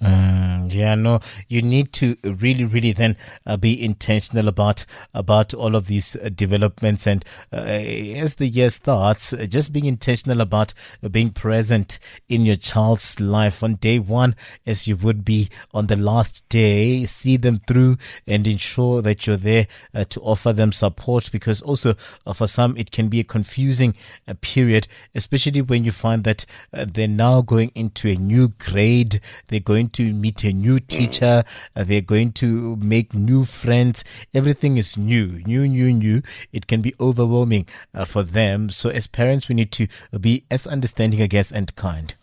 Mm, 0.03 0.63
you 0.75 1.63
need 1.63 1.93
to 1.93 2.17
really, 2.25 2.65
really 2.65 2.93
then 2.93 3.17
uh, 3.47 3.57
be 3.57 3.83
intentional 3.83 4.49
about 4.49 4.87
about 5.13 5.55
all 5.55 5.75
of 5.77 5.87
these 5.87 6.17
uh, 6.17 6.31
developments, 6.35 7.07
and 7.07 7.25
uh, 7.53 7.57
as 7.57 8.37
the 8.37 8.49
year 8.49 8.71
starts, 8.71 9.33
uh, 9.33 9.47
just 9.47 9.73
being 9.73 9.87
intentional 9.87 10.41
about 10.41 10.75
uh, 11.03 11.09
being 11.09 11.31
present 11.31 11.99
in 12.29 12.45
your 12.45 12.57
child's 12.57 13.21
life 13.21 13.63
on 13.63 13.77
day 13.77 13.99
one, 13.99 14.35
as 14.67 14.89
you 14.89 14.97
would 14.97 15.25
be 15.25 15.49
on 15.73 15.87
the 15.87 15.97
last 15.97 16.49
day. 16.49 17.05
See 17.05 17.37
them 17.37 17.61
through 17.69 17.97
and 18.27 18.47
ensure 18.47 19.03
that 19.03 19.27
you're 19.27 19.37
there 19.37 19.67
uh, 19.95 20.05
to 20.05 20.21
offer 20.21 20.53
them 20.53 20.73
support, 20.73 21.31
because 21.31 21.63
also 21.63 21.95
for 22.35 22.47
some 22.47 22.77
it 22.77 22.91
can 22.91 23.09
be 23.09 23.21
a 23.21 23.25
confusing 23.25 23.95
period, 24.41 24.89
especially 25.15 25.63
when 25.63 25.85
you 25.85 25.93
find 25.93 26.25
that 26.25 26.47
they're 26.73 27.07
now 27.07 27.43
going 27.43 27.71
into 27.75 28.09
a 28.09 28.17
new 28.17 28.49
grade, 28.49 29.21
they're 29.49 29.61
going 29.61 29.89
to 29.91 30.13
meet 30.13 30.43
a 30.45 30.53
new 30.53 30.63
teacher. 30.79 31.44
Uh, 31.77 31.85
they're 31.85 32.00
going 32.00 32.33
to 32.33 32.77
make 32.77 33.14
new 33.14 33.44
friends. 33.44 34.05
Everything 34.33 34.77
is 34.77 34.96
new, 34.96 35.42
new, 35.46 35.68
new, 35.68 35.92
new. 35.92 36.22
It 36.53 36.66
can 36.66 36.83
be 36.83 36.94
overwhelming 36.98 37.66
uh, 37.94 38.05
for 38.05 38.22
them. 38.22 38.70
So, 38.70 38.90
as 38.90 39.07
parents, 39.07 39.48
we 39.48 39.55
need 39.55 39.72
to 39.72 39.87
be 40.20 40.44
as 40.50 40.66
understanding, 40.66 41.22
I 41.22 41.27
guess, 41.27 41.53
and 41.53 41.74
kind. 41.77 42.14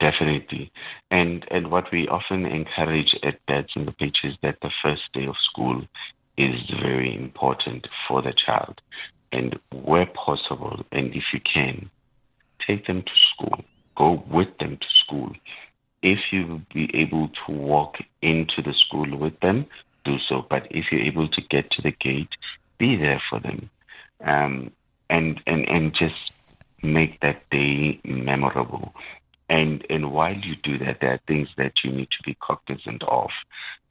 Definitely. 0.00 0.70
And 1.10 1.44
and 1.50 1.70
what 1.70 1.90
we 1.92 2.06
often 2.08 2.46
encourage 2.46 3.14
at 3.22 3.44
dads 3.46 3.70
in 3.74 3.84
the 3.84 3.92
pitch 3.92 4.18
is 4.24 4.34
that 4.42 4.58
the 4.62 4.70
first 4.82 5.02
day 5.12 5.26
of 5.26 5.34
school 5.50 5.82
is 6.38 6.54
very 6.82 7.14
important 7.14 7.86
for 8.06 8.22
the 8.22 8.32
child. 8.46 8.80
And 9.32 9.58
where 9.72 10.06
possible, 10.06 10.84
and 10.90 11.14
if 11.14 11.24
you 11.32 11.40
can, 11.40 11.90
take 12.66 12.86
them 12.86 13.02
to 13.02 13.12
school. 13.34 13.64
Go 13.96 14.24
with 14.30 14.48
them 14.58 14.76
to 14.76 14.86
school 15.04 15.32
if 16.02 16.18
you 16.32 16.62
be 16.72 16.90
able 16.94 17.28
to 17.46 17.52
walk 17.52 17.96
into 18.22 18.62
the 18.62 18.74
school 18.74 19.16
with 19.16 19.38
them, 19.40 19.66
do 20.04 20.16
so. 20.28 20.46
But 20.48 20.66
if 20.70 20.86
you're 20.90 21.02
able 21.02 21.28
to 21.28 21.42
get 21.42 21.70
to 21.72 21.82
the 21.82 21.92
gate, 21.92 22.30
be 22.78 22.96
there 22.96 23.22
for 23.28 23.40
them, 23.40 23.70
um, 24.24 24.72
and 25.08 25.40
and 25.46 25.68
and 25.68 25.94
just 25.94 26.32
make 26.82 27.20
that 27.20 27.48
day 27.50 28.00
memorable. 28.04 28.94
And 29.48 29.84
and 29.90 30.12
while 30.12 30.34
you 30.34 30.56
do 30.62 30.78
that, 30.78 30.98
there 31.00 31.12
are 31.12 31.20
things 31.26 31.48
that 31.56 31.72
you 31.84 31.90
need 31.90 32.08
to 32.16 32.22
be 32.24 32.36
cognizant 32.40 33.02
of. 33.02 33.30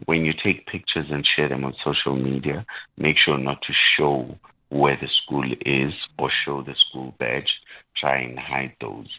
When 0.05 0.25
you 0.25 0.33
take 0.33 0.67
pictures 0.67 1.07
and 1.11 1.27
share 1.27 1.49
them 1.49 1.65
on 1.65 1.75
social 1.83 2.15
media, 2.15 2.65
make 2.97 3.17
sure 3.17 3.37
not 3.37 3.61
to 3.63 3.73
show 3.97 4.37
where 4.69 4.97
the 4.99 5.09
school 5.23 5.45
is 5.65 5.93
or 6.17 6.31
show 6.45 6.63
the 6.63 6.75
school 6.75 7.13
badge. 7.19 7.49
Try 7.97 8.19
and 8.19 8.39
hide 8.39 8.75
those 8.79 9.09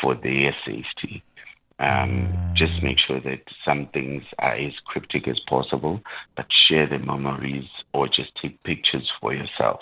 for 0.00 0.14
their 0.14 0.56
safety. 0.64 1.22
Um, 1.80 2.28
just 2.54 2.82
make 2.82 2.98
sure 2.98 3.20
that 3.20 3.40
some 3.64 3.88
things 3.92 4.22
are 4.38 4.54
as 4.54 4.72
cryptic 4.84 5.26
as 5.26 5.40
possible, 5.48 6.00
but 6.36 6.46
share 6.68 6.86
the 6.86 6.98
memories 6.98 7.64
or 7.94 8.06
just 8.06 8.30
take 8.40 8.62
pictures 8.64 9.10
for 9.20 9.32
yourself. 9.32 9.80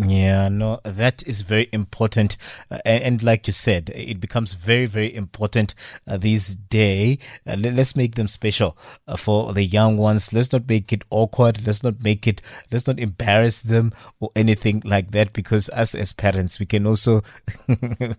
Yeah, 0.00 0.48
no, 0.48 0.78
that 0.84 1.26
is 1.26 1.40
very 1.40 1.68
important. 1.72 2.36
Uh, 2.70 2.78
and, 2.84 3.02
and, 3.02 3.22
like 3.22 3.48
you 3.48 3.52
said, 3.52 3.90
it 3.96 4.20
becomes 4.20 4.54
very, 4.54 4.86
very 4.86 5.12
important 5.12 5.74
uh, 6.06 6.16
this 6.16 6.54
day. 6.54 7.18
Uh, 7.44 7.56
let, 7.58 7.76
us 7.76 7.96
make 7.96 8.14
them 8.14 8.28
special 8.28 8.78
uh, 9.08 9.16
for 9.16 9.52
the 9.52 9.64
young 9.64 9.96
ones. 9.96 10.32
Let's 10.32 10.52
not 10.52 10.68
make 10.68 10.92
it 10.92 11.02
awkward. 11.10 11.66
Let's 11.66 11.82
not 11.82 12.04
make 12.04 12.28
it, 12.28 12.40
let's 12.70 12.86
not 12.86 13.00
embarrass 13.00 13.60
them 13.60 13.92
or 14.20 14.30
anything 14.36 14.82
like 14.84 15.10
that 15.10 15.32
because 15.32 15.68
us 15.70 15.96
as 15.96 16.12
parents, 16.12 16.60
we 16.60 16.66
can 16.66 16.86
also, 16.86 17.22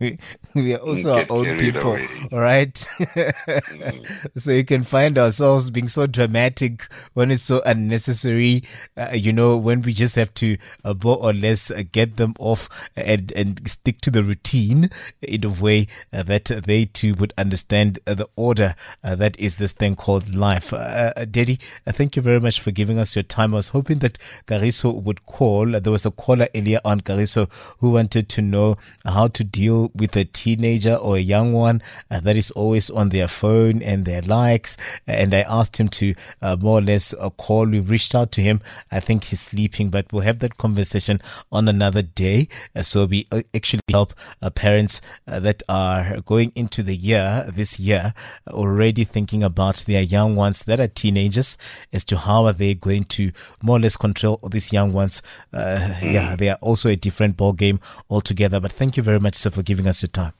we 0.54 0.74
are 0.74 0.80
also 0.80 1.13
our 1.13 1.28
own 1.30 1.58
people, 1.60 1.98
all 2.34 2.39
right? 2.39 2.74
mm. 3.00 4.30
So 4.36 4.52
you 4.52 4.65
can 4.65 4.84
find 4.84 5.18
ourselves 5.18 5.72
being 5.72 5.88
so 5.88 6.08
dramatic 6.08 6.84
when 7.13 7.32
it's 7.32 7.44
so 7.44 7.62
unnecessary, 7.65 8.63
uh, 8.98 9.12
you 9.13 9.32
know, 9.32 9.56
when 9.56 9.82
we 9.82 9.94
just 9.94 10.15
have 10.15 10.34
to, 10.36 10.58
uh, 10.84 10.94
more 11.02 11.18
or 11.18 11.32
less 11.32 11.68
uh, 11.71 11.84
get 11.91 12.17
them 12.17 12.34
off 12.39 12.69
and, 12.95 13.32
and 13.34 13.67
stick 13.69 14.01
to 14.01 14.12
the 14.12 14.23
routine 14.23 14.89
in 15.21 15.43
a 15.43 15.49
way 15.49 15.88
uh, 16.13 16.23
that 16.23 16.45
they 16.45 16.86
too 16.86 17.13
would 17.15 17.34
understand 17.38 17.99
uh, 18.08 18.13
the 18.13 18.27
order 18.36 18.75
uh, 19.03 19.15
that 19.15 19.39
is 19.39 19.58
this 19.58 19.71
thing 19.71 19.95
called 19.95 20.34
life. 20.34 20.73
Uh, 20.73 21.13
uh 21.15 21.25
Daddy, 21.25 21.60
thank 21.86 22.15
you 22.15 22.21
very 22.21 22.39
much 22.39 22.60
for 22.60 22.71
giving 22.71 22.97
us 22.99 23.15
your 23.15 23.23
time. 23.23 23.53
I 23.53 23.58
was 23.58 23.69
hoping 23.69 23.99
that 23.99 24.17
Gariso 24.47 25.01
would 25.01 25.25
call. 25.25 25.79
There 25.79 25.91
was 25.91 26.05
a 26.05 26.12
caller 26.12 26.47
earlier 26.55 26.79
on, 26.86 27.01
Gariso, 27.01 27.49
who 27.79 27.91
wanted 27.91 28.29
to 28.29 28.41
know 28.41 28.77
how 29.05 29.27
to 29.27 29.43
deal 29.43 29.91
with 29.93 30.15
a 30.15 30.25
teenager 30.25 30.95
or 30.95 31.17
a 31.17 31.21
young 31.21 31.53
one 31.53 31.82
that 32.10 32.36
is 32.36 32.51
always 32.51 32.89
on 32.89 33.10
their 33.10 33.27
phone 33.27 33.82
and 33.82 34.05
their 34.05 34.21
likes. 34.21 34.77
And 35.08 35.34
I 35.34 35.41
asked 35.41 35.77
him 35.77 35.89
to 35.89 36.15
more 36.60 36.79
or 36.79 36.82
less 36.82 37.13
call. 37.38 37.65
We 37.65 37.79
reached 37.79 38.15
out 38.15 38.32
to 38.34 38.41
him. 38.41 38.62
I 38.91 38.99
think 38.99 39.25
he's 39.25 39.41
sleeping, 39.41 39.89
but 39.89 40.12
we'll 40.12 40.23
have 40.23 40.39
that 40.39 40.58
conversation 40.58 41.21
on 41.51 41.59
on 41.60 41.67
another 41.67 42.02
day. 42.02 42.48
Uh, 42.76 42.82
so 42.82 43.06
we 43.06 43.28
uh, 43.32 43.41
actually 43.54 43.82
help 43.89 44.13
uh, 44.41 44.50
parents 44.50 45.02
that 45.28 45.62
are 45.69 46.22
going 46.22 46.52
into 46.56 46.82
the 46.82 46.95
year, 46.95 47.45
this 47.54 47.80
year, 47.80 48.13
already 48.48 49.04
thinking 49.04 49.43
about 49.43 49.78
their 49.80 50.02
young 50.02 50.36
ones 50.36 50.63
that 50.63 50.80
are 50.80 50.88
teenagers 50.88 51.58
as 51.93 52.04
to 52.06 52.17
how 52.17 52.45
are 52.45 52.54
they 52.54 52.74
going 52.74 53.04
to 53.04 53.32
more 53.62 53.78
or 53.78 53.80
less 53.80 53.98
control 53.98 54.39
these 54.50 54.74
young 54.74 54.93
ones. 54.93 55.22
Mm. 55.54 56.13
Yeah, 56.13 56.36
they 56.36 56.50
are 56.50 56.58
also 56.62 56.89
a 56.89 56.95
different 56.95 57.38
ball 57.38 57.54
game 57.54 57.80
altogether. 58.10 58.60
But 58.60 58.72
thank 58.72 58.98
you 58.98 59.04
very 59.04 59.19
much, 59.19 59.36
sir, 59.36 59.50
for 59.52 59.62
giving 59.62 59.86
us 59.86 60.02
your 60.02 60.10
time. 60.10 60.34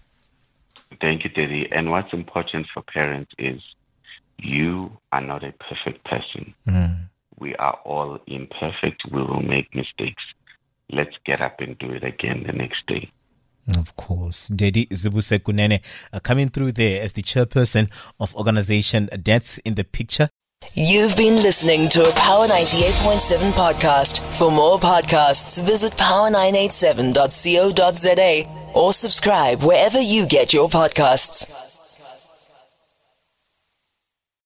Thank 1.01 1.23
you, 1.23 1.29
Teddy. 1.29 1.67
And 1.71 1.91
what's 1.91 2.13
important 2.13 2.67
for 2.73 2.82
parents 2.82 3.32
is 3.38 3.62
you 4.38 4.97
are 5.12 5.21
not 5.21 5.43
a 5.43 5.53
perfect 5.53 6.03
person. 6.05 6.53
Mm. 6.65 7.10
We 7.38 7.55
are 7.55 7.77
all 7.86 8.19
imperfect. 8.27 9.03
We 9.12 9.21
will 9.21 9.41
make 9.41 9.73
mistakes 9.75 10.23
let's 10.91 11.15
get 11.25 11.41
up 11.41 11.60
and 11.60 11.78
do 11.78 11.91
it 11.91 12.04
again 12.04 12.43
the 12.45 12.54
next 12.54 12.86
day. 12.88 13.10
Of 13.78 13.95
course. 13.95 14.47
Daddy 14.47 14.88
Zibuse 14.88 15.38
Kunene 15.39 15.82
uh, 16.12 16.19
coming 16.19 16.49
through 16.49 16.71
there 16.73 17.04
as 17.04 17.13
the 17.13 17.21
chairperson 17.21 17.89
of 18.19 18.36
organization 18.36 19.08
Dads 19.21 19.60
in 19.60 19.75
the 19.75 19.84
Picture. 19.84 20.30
You've 20.73 21.15
been 21.15 21.36
listening 21.36 21.88
to 21.89 22.10
a 22.10 22.12
Power 22.13 22.47
98.7 22.47 23.52
podcast. 23.54 24.19
For 24.38 24.49
more 24.52 24.80
podcasts, 24.80 25.63
visit 25.63 25.93
power987.co.za 25.93 28.71
or 28.73 28.91
subscribe 28.93 29.62
wherever 29.63 29.99
you 29.99 30.25
get 30.25 30.52
your 30.54 30.67
podcasts. 30.69 31.68